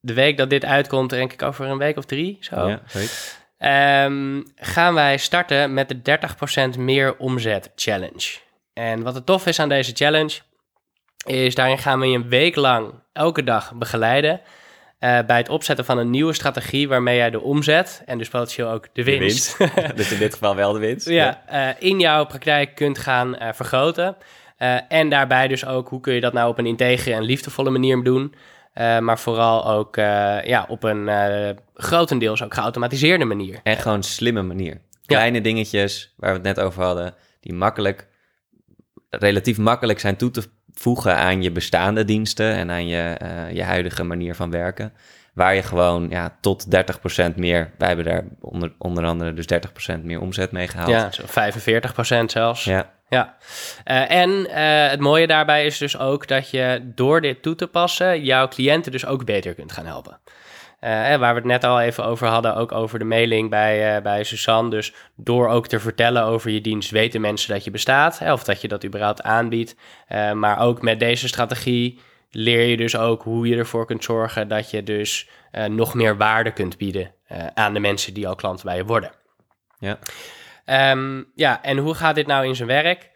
de 0.00 0.14
week 0.14 0.36
dat 0.36 0.50
dit 0.50 0.64
uitkomt, 0.64 1.10
denk 1.10 1.32
ik 1.32 1.42
over 1.42 1.66
een 1.66 1.78
week 1.78 1.96
of 1.96 2.04
drie. 2.04 2.36
Zo. 2.40 2.80
Ja, 3.58 4.04
um, 4.04 4.44
gaan 4.56 4.94
wij 4.94 5.16
starten 5.16 5.74
met 5.74 5.88
de 5.88 6.18
30% 6.76 6.78
meer 6.78 7.16
omzet 7.16 7.72
challenge. 7.74 8.38
En 8.72 9.02
wat 9.02 9.14
het 9.14 9.26
tof 9.26 9.46
is 9.46 9.60
aan 9.60 9.68
deze 9.68 9.92
challenge, 9.94 10.40
is 11.26 11.54
daarin 11.54 11.78
gaan 11.78 12.00
we 12.00 12.06
je 12.06 12.16
een 12.16 12.28
week 12.28 12.56
lang 12.56 12.92
elke 13.12 13.44
dag 13.44 13.74
begeleiden. 13.74 14.40
Uh, 15.00 15.18
bij 15.26 15.36
het 15.36 15.48
opzetten 15.48 15.84
van 15.84 15.98
een 15.98 16.10
nieuwe 16.10 16.32
strategie 16.32 16.88
waarmee 16.88 17.16
jij 17.16 17.30
de 17.30 17.40
omzet 17.40 18.02
en 18.06 18.18
dus 18.18 18.28
potentieel 18.28 18.70
ook 18.70 18.88
de 18.92 19.04
winst. 19.04 19.58
De 19.58 19.70
winst. 19.74 19.96
dus 19.96 20.12
in 20.12 20.18
dit 20.18 20.32
geval 20.32 20.56
wel 20.56 20.72
de 20.72 20.78
winst. 20.78 21.08
ja, 21.08 21.42
uh, 21.52 21.68
in 21.78 22.00
jouw 22.00 22.26
praktijk 22.26 22.74
kunt 22.74 22.98
gaan 22.98 23.34
uh, 23.34 23.48
vergroten. 23.52 24.16
en 24.88 25.08
daarbij 25.08 25.48
dus 25.48 25.66
ook 25.66 25.88
hoe 25.88 26.00
kun 26.00 26.14
je 26.14 26.20
dat 26.20 26.32
nou 26.32 26.48
op 26.48 26.58
een 26.58 26.66
integere 26.66 27.14
en 27.14 27.22
liefdevolle 27.22 27.70
manier 27.70 28.02
doen. 28.02 28.34
maar 28.74 29.18
vooral 29.18 29.66
ook 29.66 29.96
ja, 30.44 30.64
op 30.68 30.82
een 30.82 31.08
grotendeels 31.74 32.42
ook 32.42 32.54
geautomatiseerde 32.54 33.24
manier. 33.24 33.60
En 33.62 33.76
gewoon 33.76 34.02
slimme 34.02 34.42
manier. 34.42 34.80
Kleine 35.06 35.40
dingetjes 35.40 36.14
waar 36.16 36.30
we 36.30 36.36
het 36.36 36.56
net 36.56 36.60
over 36.60 36.82
hadden, 36.82 37.14
die 37.40 37.52
makkelijk, 37.52 38.08
relatief 39.10 39.58
makkelijk 39.58 40.00
zijn 40.00 40.16
toe 40.16 40.30
te 40.30 40.42
voegen 40.80 41.16
aan 41.16 41.42
je 41.42 41.50
bestaande 41.50 42.04
diensten 42.04 42.54
en 42.54 42.70
aan 42.70 42.86
je, 42.86 43.16
uh, 43.22 43.52
je 43.52 43.62
huidige 43.62 44.04
manier 44.04 44.34
van 44.34 44.50
werken. 44.50 44.92
Waar 45.34 45.54
je 45.54 45.62
gewoon 45.62 46.08
ja, 46.10 46.36
tot 46.40 46.66
30% 47.32 47.34
meer, 47.36 47.70
wij 47.78 47.88
hebben 47.88 48.04
daar 48.04 48.24
onder, 48.40 48.72
onder 48.78 49.04
andere 49.04 49.34
dus 49.34 49.46
30% 49.96 50.02
meer 50.02 50.20
omzet 50.20 50.52
mee 50.52 50.68
gehaald. 50.68 50.90
Ja, 50.90 51.10
zo 51.10 51.22
45% 52.22 52.24
zelfs. 52.24 52.64
Ja. 52.64 52.90
Ja, 53.08 53.36
uh, 53.84 54.10
en 54.10 54.30
uh, 54.30 54.90
het 54.90 55.00
mooie 55.00 55.26
daarbij 55.26 55.66
is 55.66 55.78
dus 55.78 55.98
ook 55.98 56.28
dat 56.28 56.50
je 56.50 56.92
door 56.94 57.20
dit 57.20 57.42
toe 57.42 57.54
te 57.54 57.66
passen 57.66 58.24
jouw 58.24 58.48
cliënten 58.48 58.92
dus 58.92 59.06
ook 59.06 59.24
beter 59.24 59.54
kunt 59.54 59.72
gaan 59.72 59.86
helpen. 59.86 60.18
Uh, 60.84 60.90
waar 60.90 61.34
we 61.34 61.40
het 61.40 61.44
net 61.44 61.64
al 61.64 61.80
even 61.80 62.04
over 62.04 62.26
hadden, 62.26 62.56
ook 62.56 62.72
over 62.72 62.98
de 62.98 63.04
mailing 63.04 63.50
bij, 63.50 63.96
uh, 63.96 64.02
bij 64.02 64.24
Suzanne. 64.24 64.70
Dus 64.70 64.94
door 65.14 65.48
ook 65.48 65.66
te 65.66 65.80
vertellen 65.80 66.24
over 66.24 66.50
je 66.50 66.60
dienst, 66.60 66.90
weten 66.90 67.20
mensen 67.20 67.52
dat 67.52 67.64
je 67.64 67.70
bestaat. 67.70 68.20
Of 68.20 68.44
dat 68.44 68.60
je 68.60 68.68
dat 68.68 68.84
überhaupt 68.84 69.22
aanbiedt. 69.22 69.76
Uh, 70.08 70.32
maar 70.32 70.58
ook 70.58 70.82
met 70.82 71.00
deze 71.00 71.28
strategie 71.28 72.00
leer 72.30 72.66
je 72.66 72.76
dus 72.76 72.96
ook 72.96 73.22
hoe 73.22 73.48
je 73.48 73.56
ervoor 73.56 73.86
kunt 73.86 74.04
zorgen 74.04 74.48
dat 74.48 74.70
je 74.70 74.82
dus 74.82 75.28
nog 75.68 75.94
meer 75.94 76.16
waarde 76.16 76.52
kunt 76.52 76.76
bieden 76.76 77.14
aan 77.54 77.74
de 77.74 77.80
mensen 77.80 78.14
die 78.14 78.28
al 78.28 78.34
klant 78.34 78.62
bij 78.62 78.76
je 78.76 78.84
worden. 78.84 79.10
Ja. 79.78 79.98
Um, 80.92 81.30
ja, 81.34 81.62
en 81.62 81.78
hoe 81.78 81.94
gaat 81.94 82.14
dit 82.14 82.26
nou 82.26 82.46
in 82.46 82.56
zijn 82.56 82.68
werk? 82.68 83.10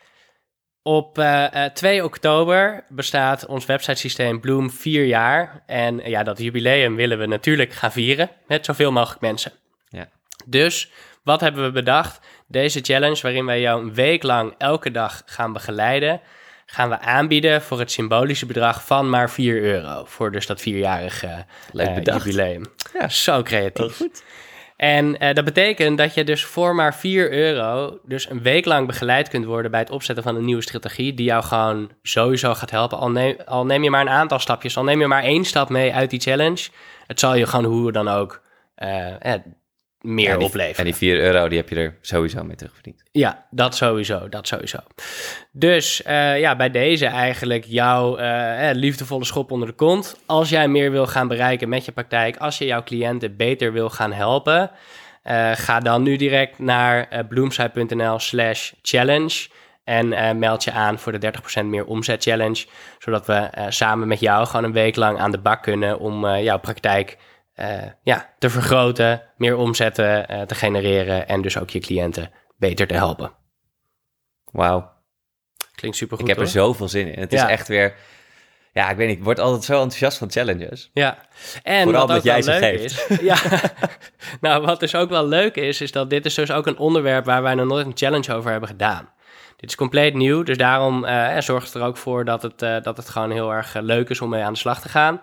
Op 0.87 1.19
uh, 1.19 1.47
uh, 1.55 1.65
2 1.65 2.05
oktober 2.05 2.85
bestaat 2.89 3.47
ons 3.47 3.67
websitesysteem 3.67 4.41
Bloom 4.41 4.71
vier 4.71 5.05
jaar. 5.05 5.63
En 5.67 6.11
ja, 6.11 6.23
dat 6.23 6.39
jubileum 6.39 6.97
willen 6.97 7.19
we 7.19 7.27
natuurlijk 7.27 7.73
gaan 7.73 7.93
vieren 7.93 8.31
met 8.47 8.65
zoveel 8.65 8.93
mogelijk 8.93 9.21
mensen. 9.21 9.53
Ja. 9.89 10.09
Dus 10.45 10.91
wat 11.23 11.41
hebben 11.41 11.65
we 11.65 11.71
bedacht? 11.71 12.21
Deze 12.47 12.81
challenge, 12.81 13.23
waarin 13.23 13.47
wij 13.47 13.61
jou 13.61 13.83
een 13.83 13.95
week 13.95 14.23
lang 14.23 14.55
elke 14.59 14.91
dag 14.91 15.23
gaan 15.27 15.53
begeleiden, 15.53 16.21
gaan 16.67 16.89
we 16.89 16.99
aanbieden 16.99 17.63
voor 17.63 17.79
het 17.79 17.91
symbolische 17.91 18.47
bedrag 18.47 18.85
van 18.87 19.11
maar 19.11 19.31
4 19.31 19.63
euro. 19.63 20.05
Voor 20.07 20.33
dus 20.33 20.47
dat 20.47 20.61
vierjarige 20.61 21.45
uh, 21.73 21.97
jubileum. 22.03 22.63
Ja. 22.93 23.09
Zo 23.09 23.43
creatief. 23.43 23.97
goed. 23.97 24.23
En 24.85 25.17
uh, 25.23 25.33
dat 25.33 25.45
betekent 25.45 25.99
dat 25.99 26.15
je 26.15 26.25
dus 26.25 26.45
voor 26.45 26.75
maar 26.75 26.95
4 26.95 27.33
euro 27.33 27.99
dus 28.03 28.31
een 28.31 28.43
week 28.43 28.65
lang 28.65 28.87
begeleid 28.87 29.29
kunt 29.29 29.45
worden 29.45 29.71
bij 29.71 29.81
het 29.81 29.91
opzetten 29.91 30.25
van 30.25 30.37
een 30.37 30.45
nieuwe 30.45 30.63
strategie 30.63 31.15
die 31.15 31.27
jou 31.27 31.43
gewoon 31.43 31.91
sowieso 32.03 32.55
gaat 32.55 32.71
helpen. 32.71 32.99
Al 32.99 33.11
neem, 33.11 33.37
al 33.47 33.67
neem 33.67 33.83
je 33.83 33.91
maar 33.91 34.01
een 34.01 34.09
aantal 34.09 34.39
stapjes, 34.39 34.77
al 34.77 34.85
neem 34.85 35.01
je 35.01 35.07
maar 35.07 35.23
één 35.23 35.45
stap 35.45 35.69
mee 35.69 35.95
uit 35.95 36.11
die 36.11 36.21
challenge. 36.21 36.69
Het 37.07 37.21
zal 37.21 37.35
je 37.35 37.47
gewoon 37.47 37.65
hoe 37.65 37.93
dan 37.93 38.09
ook 38.09 38.43
uh, 38.79 39.35
eh, 39.35 39.41
meer 40.05 40.31
en 40.31 40.39
die, 40.39 40.47
opleveren. 40.47 40.79
En 40.79 40.85
die 40.85 40.95
4 40.95 41.21
euro, 41.21 41.49
die 41.49 41.59
heb 41.59 41.69
je 41.69 41.75
er 41.75 41.97
sowieso 42.01 42.45
mee 42.45 42.57
terugverdiend. 42.57 43.03
Ja, 43.13 43.47
dat 43.51 43.77
sowieso, 43.77 44.29
dat 44.29 44.47
sowieso. 44.47 44.79
Dus 45.53 46.03
uh, 46.07 46.39
ja, 46.39 46.57
bij 46.57 46.71
deze 46.71 47.07
eigenlijk 47.07 47.65
jouw 47.65 48.19
uh, 48.19 48.71
liefdevolle 48.73 49.25
schop 49.25 49.51
onder 49.51 49.69
de 49.69 49.75
kont. 49.75 50.17
Als 50.27 50.49
jij 50.49 50.69
meer 50.69 50.91
wil 50.91 51.07
gaan 51.07 51.29
bereiken 51.29 51.69
met 51.69 51.85
je 51.85 51.93
praktijk, 51.93 52.37
als 52.37 52.59
je 52.59 52.65
jouw 52.65 52.83
cliënten 52.83 53.37
beter 53.37 53.73
wil 53.73 53.91
gaan 53.91 54.13
helpen, 54.13 54.71
uh, 55.25 55.51
ga 55.55 55.81
dan 55.81 56.03
nu 56.03 56.17
direct 56.17 56.59
naar 56.59 57.25
bloomsite.nl 57.29 58.19
slash 58.19 58.73
challenge. 58.83 59.49
En 59.85 60.39
meld 60.39 60.65
je 60.65 60.73
aan 60.73 60.99
voor 60.99 61.19
de 61.19 61.33
30% 61.63 61.65
meer 61.65 61.85
omzet 61.85 62.23
challenge. 62.23 62.67
Zodat 62.99 63.27
we 63.27 63.49
samen 63.69 64.09
met 64.09 64.21
jou 64.21 64.47
gewoon 64.47 64.65
een 64.65 64.73
week 64.73 64.97
lang 64.97 65.19
aan 65.19 65.31
de 65.31 65.39
bak 65.39 65.63
kunnen 65.63 65.99
om 65.99 66.37
jouw 66.37 66.59
praktijk 66.59 67.17
ja, 68.03 68.35
te 68.39 68.51
vergroten, 68.51 69.23
meer 69.37 69.57
omzetten 69.57 70.27
uh, 70.31 70.43
te 70.43 70.55
genereren 70.55 71.29
en 71.29 71.43
dus 71.43 71.59
ook 71.59 71.71
je 71.71 71.79
cliënten 71.79 72.31
beter 72.57 72.87
te 72.87 72.95
helpen. 72.95 73.33
Wauw. 74.53 74.93
Klinkt 75.75 75.97
super 75.97 76.17
goed. 76.17 76.29
Ik 76.29 76.35
heb 76.35 76.45
er 76.45 76.51
zoveel 76.51 76.89
zin 76.89 77.13
in. 77.13 77.21
Het 77.21 77.33
is 77.33 77.43
echt 77.43 77.69
weer. 77.69 77.95
Ja, 78.73 78.91
ik 78.91 78.97
weet 78.97 79.09
niet. 79.09 79.19
Ik 79.19 79.25
word 79.25 79.39
altijd 79.39 79.65
zo 79.65 79.73
enthousiast 79.73 80.19
van 80.19 80.31
challenges. 80.31 80.91
Ja. 80.93 81.19
En 81.63 81.83
Vooral 81.83 82.07
wat 82.07 82.17
ook 82.17 82.23
jij 82.23 82.43
ze 82.43 82.53
geeft. 82.53 83.11
Is, 83.11 83.19
ja. 83.31 83.37
nou, 84.41 84.65
wat 84.65 84.81
dus 84.81 84.95
ook 84.95 85.09
wel 85.09 85.27
leuk 85.27 85.57
is, 85.57 85.81
is 85.81 85.93
dat 85.93 86.11
dit 86.11 86.27
is 86.27 86.35
dus 86.35 86.51
ook 86.51 86.67
een 86.67 86.79
onderwerp 86.79 87.25
waar 87.25 87.43
wij 87.43 87.55
nog 87.55 87.67
nooit 87.67 87.87
een 87.87 87.97
challenge 87.97 88.35
over 88.35 88.51
hebben 88.51 88.69
gedaan. 88.69 89.13
Dit 89.65 89.73
is 89.73 89.79
compleet 89.79 90.15
nieuw, 90.15 90.43
dus 90.43 90.57
daarom 90.57 91.05
uh, 91.05 91.39
zorgt 91.39 91.67
het 91.67 91.83
er 91.83 91.89
ook 91.89 91.97
voor 91.97 92.25
dat 92.25 92.43
het, 92.43 92.63
uh, 92.63 92.77
dat 92.83 92.97
het 92.97 93.09
gewoon 93.09 93.31
heel 93.31 93.53
erg 93.53 93.75
leuk 93.81 94.09
is 94.09 94.21
om 94.21 94.29
mee 94.29 94.43
aan 94.43 94.53
de 94.53 94.59
slag 94.59 94.81
te 94.81 94.89
gaan. 94.89 95.21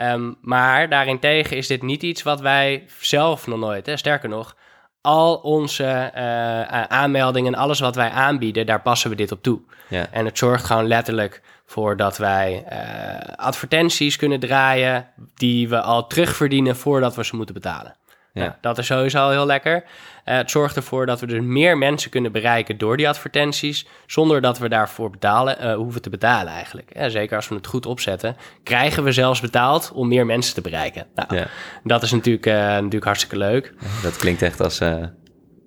Um, 0.00 0.36
maar 0.40 0.88
daarentegen 0.88 1.56
is 1.56 1.66
dit 1.66 1.82
niet 1.82 2.02
iets 2.02 2.22
wat 2.22 2.40
wij 2.40 2.84
zelf 3.00 3.46
nog 3.46 3.58
nooit, 3.58 3.86
hè, 3.86 3.96
sterker 3.96 4.28
nog, 4.28 4.56
al 5.00 5.34
onze 5.36 6.10
uh, 6.14 6.82
aanmeldingen, 6.82 7.54
alles 7.54 7.80
wat 7.80 7.94
wij 7.94 8.10
aanbieden, 8.10 8.66
daar 8.66 8.82
passen 8.82 9.10
we 9.10 9.16
dit 9.16 9.32
op 9.32 9.42
toe. 9.42 9.60
Ja. 9.88 10.06
En 10.10 10.24
het 10.24 10.38
zorgt 10.38 10.64
gewoon 10.64 10.86
letterlijk 10.86 11.42
voor 11.66 11.96
dat 11.96 12.16
wij 12.16 12.64
advertenties 13.36 14.16
kunnen 14.16 14.40
draaien 14.40 15.08
die 15.34 15.68
we 15.68 15.80
al 15.80 16.06
terugverdienen 16.06 16.76
voordat 16.76 17.14
we 17.14 17.24
ze 17.24 17.36
moeten 17.36 17.54
betalen. 17.54 17.96
Ja. 18.32 18.40
Nou, 18.42 18.52
dat 18.60 18.78
is 18.78 18.86
sowieso 18.86 19.18
al 19.18 19.30
heel 19.30 19.46
lekker. 19.46 19.74
Uh, 19.74 19.82
het 20.36 20.50
zorgt 20.50 20.76
ervoor 20.76 21.06
dat 21.06 21.20
we 21.20 21.26
dus 21.26 21.40
meer 21.40 21.78
mensen 21.78 22.10
kunnen 22.10 22.32
bereiken 22.32 22.78
door 22.78 22.96
die 22.96 23.08
advertenties, 23.08 23.86
zonder 24.06 24.40
dat 24.40 24.58
we 24.58 24.68
daarvoor 24.68 25.10
betalen, 25.10 25.56
uh, 25.66 25.74
hoeven 25.74 26.02
te 26.02 26.10
betalen 26.10 26.52
eigenlijk. 26.52 26.90
Ja, 26.94 27.08
zeker 27.08 27.36
als 27.36 27.48
we 27.48 27.54
het 27.54 27.66
goed 27.66 27.86
opzetten, 27.86 28.36
krijgen 28.62 29.04
we 29.04 29.12
zelfs 29.12 29.40
betaald 29.40 29.90
om 29.94 30.08
meer 30.08 30.26
mensen 30.26 30.54
te 30.54 30.60
bereiken. 30.60 31.06
Nou, 31.14 31.36
Ja. 31.36 31.46
dat 31.84 32.02
is 32.02 32.12
natuurlijk, 32.12 32.46
uh, 32.46 32.54
natuurlijk 32.54 33.04
hartstikke 33.04 33.36
leuk. 33.36 33.74
Dat 34.02 34.16
klinkt 34.16 34.42
echt 34.42 34.60
als 34.60 34.80
eh, 34.80 34.96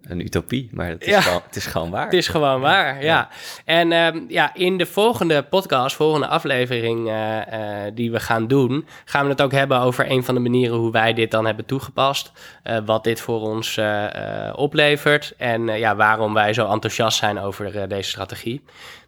een 0.07 0.19
utopie, 0.21 0.69
maar 0.71 0.87
het 0.87 1.01
is, 1.01 1.07
Ja. 1.07 1.21
gewoon, 1.21 1.41
het 1.47 1.55
is 1.55 1.65
gewoon 1.65 1.89
waar. 1.91 2.05
Het 2.11 2.13
is 2.13 2.27
gewoon 2.27 2.61
waar, 2.61 3.03
ja. 3.03 3.29
En 3.65 3.91
ehm, 3.91 4.19
ja, 4.27 4.53
in 4.53 4.77
de 4.77 4.85
volgende 4.85 5.43
podcast, 5.43 5.95
volgende 5.95 6.27
aflevering 6.27 7.07
eh, 7.09 7.85
eh, 7.85 7.91
die 7.95 8.11
we 8.11 8.19
gaan 8.19 8.47
doen, 8.47 8.87
gaan 9.05 9.23
we 9.23 9.29
het 9.31 9.41
ook 9.41 9.51
hebben 9.51 9.79
over 9.79 10.11
een 10.11 10.23
van 10.23 10.33
de 10.35 10.41
manieren 10.41 10.77
hoe 10.77 10.91
wij 10.91 11.13
dit 11.13 11.31
dan 11.31 11.45
hebben 11.45 11.65
toegepast. 11.65 12.31
eh, 12.63 12.77
wat 12.85 13.03
dit 13.03 13.21
voor 13.21 13.41
ons 13.41 13.79
oplevert 14.55 15.33
en 15.37 15.65
ja, 15.67 15.95
waarom 15.95 16.33
wij 16.33 16.53
zo 16.53 16.71
enthousiast 16.71 17.17
zijn 17.17 17.39
over 17.39 17.87
deze 17.89 18.09
strategie. 18.09 18.63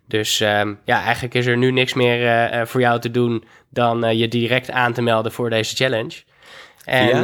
Dus 0.07 0.39
ehm, 0.39 0.73
ja, 0.85 1.03
eigenlijk 1.03 1.33
is 1.33 1.45
er 1.45 1.57
nu 1.57 1.71
niks 1.71 1.93
meer 1.93 2.67
voor 2.67 2.81
jou 2.81 2.99
te 2.99 3.11
doen 3.11 3.43
dan 3.69 4.17
je 4.17 4.27
direct 4.27 4.71
aan 4.71 4.93
te 4.93 5.01
melden 5.01 5.31
voor 5.31 5.49
deze 5.49 5.75
challenge. 5.75 6.23
En 6.85 7.21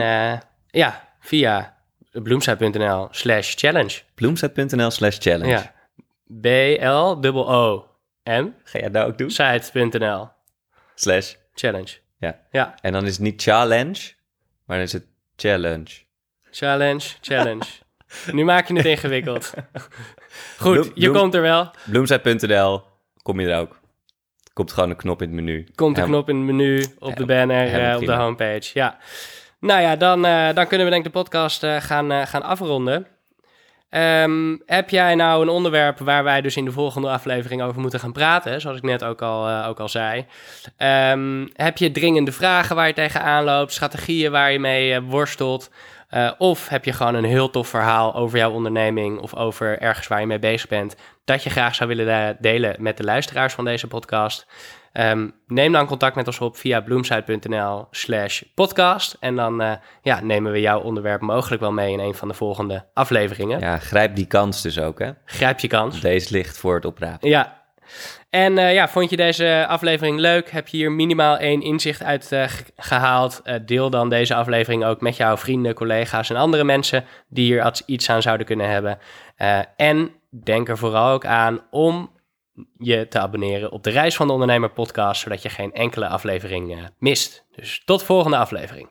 ja, 0.71 1.07
via 1.19 1.72
bloemsite.nl 2.21 3.07
slash 3.11 3.53
challenge. 3.55 3.99
Bloemset.nl 4.15 4.91
slash 4.91 5.17
challenge. 5.19 5.51
Ja. 5.51 5.73
B-L-O-O-M. 6.41 8.47
Ga 8.63 8.79
jij 8.79 8.91
dat 8.91 9.05
ook 9.07 9.17
doen? 9.17 9.31
Site.nl. 9.31 10.27
Slash. 10.95 11.33
Challenge. 11.53 11.97
Ja. 12.17 12.39
Ja. 12.51 12.75
En 12.81 12.91
dan 12.91 13.05
is 13.05 13.11
het 13.11 13.21
niet 13.21 13.41
challenge, 13.41 14.11
maar 14.65 14.77
dan 14.77 14.85
is 14.85 14.93
het 14.93 15.05
challenge. 15.35 15.85
Challenge, 16.51 17.09
challenge. 17.21 17.65
nu 18.31 18.43
maak 18.43 18.67
je 18.67 18.73
het 18.75 18.85
ingewikkeld. 18.85 19.53
Goed, 20.57 20.73
Bloem- 20.73 20.91
je 20.95 21.09
bloem- 21.09 21.21
komt 21.21 21.33
er 21.33 21.41
wel. 21.41 21.71
Bloemset.nl, 21.85 22.81
kom 23.21 23.39
je 23.39 23.47
er 23.49 23.59
ook. 23.59 23.79
Komt 24.53 24.71
gewoon 24.71 24.89
een 24.89 24.95
knop 24.95 25.21
in 25.21 25.27
het 25.27 25.35
menu. 25.35 25.67
Komt 25.75 25.97
Ja, 25.97 26.03
knop 26.03 26.29
in 26.29 26.35
het 26.35 26.45
menu, 26.45 26.85
op 26.99 27.09
Ja, 27.09 27.15
de 27.15 27.25
banner, 27.25 27.73
eh, 27.89 27.95
op 27.97 28.05
de 28.05 28.13
homepage. 28.13 28.69
Ja. 28.73 28.97
Nou 29.63 29.81
ja, 29.81 29.95
dan, 29.95 30.25
eh, 30.25 30.53
dan 30.53 30.67
kunnen 30.67 30.85
we 30.87 30.93
denk 30.93 31.05
ik 31.05 31.13
de 31.13 31.19
podcast 31.19 31.63
eh, 31.63 31.75
gaan, 31.75 32.11
eh, 32.11 32.25
gaan 32.25 32.43
afronden. 32.43 33.07
Ehm, 33.89 34.57
heb 34.65 34.89
jij 34.89 35.15
nou 35.15 35.41
een 35.41 35.49
onderwerp 35.49 35.99
waar 35.99 36.23
wij 36.23 36.41
dus 36.41 36.57
in 36.57 36.65
de 36.65 36.71
volgende 36.71 37.09
aflevering 37.09 37.61
over 37.61 37.81
moeten 37.81 37.99
gaan 37.99 38.11
praten, 38.11 38.61
zoals 38.61 38.77
ik 38.77 38.83
net 38.83 39.03
ook 39.03 39.21
al, 39.21 39.65
ook 39.65 39.79
al 39.79 39.89
zei? 39.89 40.25
Ehm, 40.77 41.47
heb 41.53 41.77
je 41.77 41.91
dringende 41.91 42.31
vragen 42.31 42.75
waar 42.75 42.87
je 42.87 42.93
tegenaan 42.93 43.43
loopt, 43.43 43.73
strategieën 43.73 44.31
waar 44.31 44.51
je 44.51 44.59
mee 44.59 45.01
worstelt? 45.01 45.69
Of 46.37 46.67
heb 46.67 46.85
je 46.85 46.93
gewoon 46.93 47.15
een 47.15 47.23
heel 47.23 47.49
tof 47.49 47.67
verhaal 47.67 48.15
over 48.15 48.37
jouw 48.37 48.51
onderneming 48.51 49.19
of 49.19 49.35
over 49.35 49.79
ergens 49.79 50.07
waar 50.07 50.19
je 50.19 50.27
mee 50.27 50.39
bezig 50.39 50.69
bent, 50.69 50.95
dat 51.25 51.43
je 51.43 51.49
graag 51.49 51.75
zou 51.75 51.95
willen 51.95 52.37
delen 52.39 52.75
met 52.79 52.97
de 52.97 53.03
luisteraars 53.03 53.53
van 53.53 53.65
deze 53.65 53.87
podcast? 53.87 54.45
Ehm, 54.93 55.27
neem 55.47 55.71
dan 55.71 55.85
contact 55.85 56.15
met 56.15 56.27
ons 56.27 56.39
op 56.39 56.57
via 56.57 56.81
bloemsite.nl 56.81 57.87
slash 57.91 58.41
podcast. 58.55 59.17
En 59.19 59.35
dan 59.35 59.61
eh, 59.61 59.71
ja, 60.01 60.19
nemen 60.21 60.51
we 60.51 60.59
jouw 60.61 60.79
onderwerp 60.81 61.21
mogelijk 61.21 61.61
wel 61.61 61.71
mee 61.71 61.91
in 61.91 61.99
een 61.99 62.15
van 62.15 62.27
de 62.27 62.33
volgende 62.33 62.85
afleveringen. 62.93 63.59
Ja, 63.59 63.77
grijp 63.77 64.15
die 64.15 64.25
kans 64.27 64.61
dus 64.61 64.79
ook, 64.79 64.99
hè. 64.99 65.11
Grijp 65.25 65.59
je 65.59 65.67
kans. 65.67 66.01
Deze 66.01 66.31
ligt 66.33 66.57
voor 66.57 66.75
het 66.75 66.85
oprapen. 66.85 67.29
Ja. 67.29 67.61
En 68.29 68.57
eh, 68.57 68.73
ja, 68.73 68.87
vond 68.89 69.09
je 69.09 69.15
deze 69.15 69.65
aflevering 69.67 70.19
leuk? 70.19 70.51
Heb 70.51 70.67
je 70.67 70.77
hier 70.77 70.91
minimaal 70.91 71.37
één 71.37 71.61
inzicht 71.61 72.03
uit 72.03 72.31
eh, 72.31 72.43
ge- 72.47 72.63
gehaald? 72.75 73.41
Eh, 73.43 73.55
deel 73.65 73.89
dan 73.89 74.09
deze 74.09 74.35
aflevering 74.35 74.85
ook 74.85 75.01
met 75.01 75.17
jouw 75.17 75.37
vrienden, 75.37 75.73
collega's 75.73 76.29
en 76.29 76.35
andere 76.35 76.63
mensen 76.63 77.05
die 77.27 77.45
hier 77.45 77.81
iets 77.85 78.09
aan 78.09 78.21
zouden 78.21 78.45
kunnen 78.45 78.69
hebben. 78.69 78.97
En 79.75 80.11
denk 80.43 80.69
er 80.69 80.77
vooral 80.77 81.11
ook 81.13 81.25
aan 81.25 81.61
om 81.71 82.11
je 82.77 83.07
te 83.07 83.19
abonneren 83.19 83.71
op 83.71 83.83
de 83.83 83.89
Reis 83.89 84.15
van 84.15 84.27
de 84.27 84.33
Ondernemer 84.33 84.71
podcast, 84.71 85.21
zodat 85.21 85.41
je 85.41 85.49
geen 85.49 85.73
enkele 85.73 86.07
aflevering 86.07 86.71
eh, 86.71 86.83
mist. 86.99 87.45
Dus 87.55 87.81
tot 87.85 88.03
volgende 88.03 88.37
aflevering. 88.37 88.89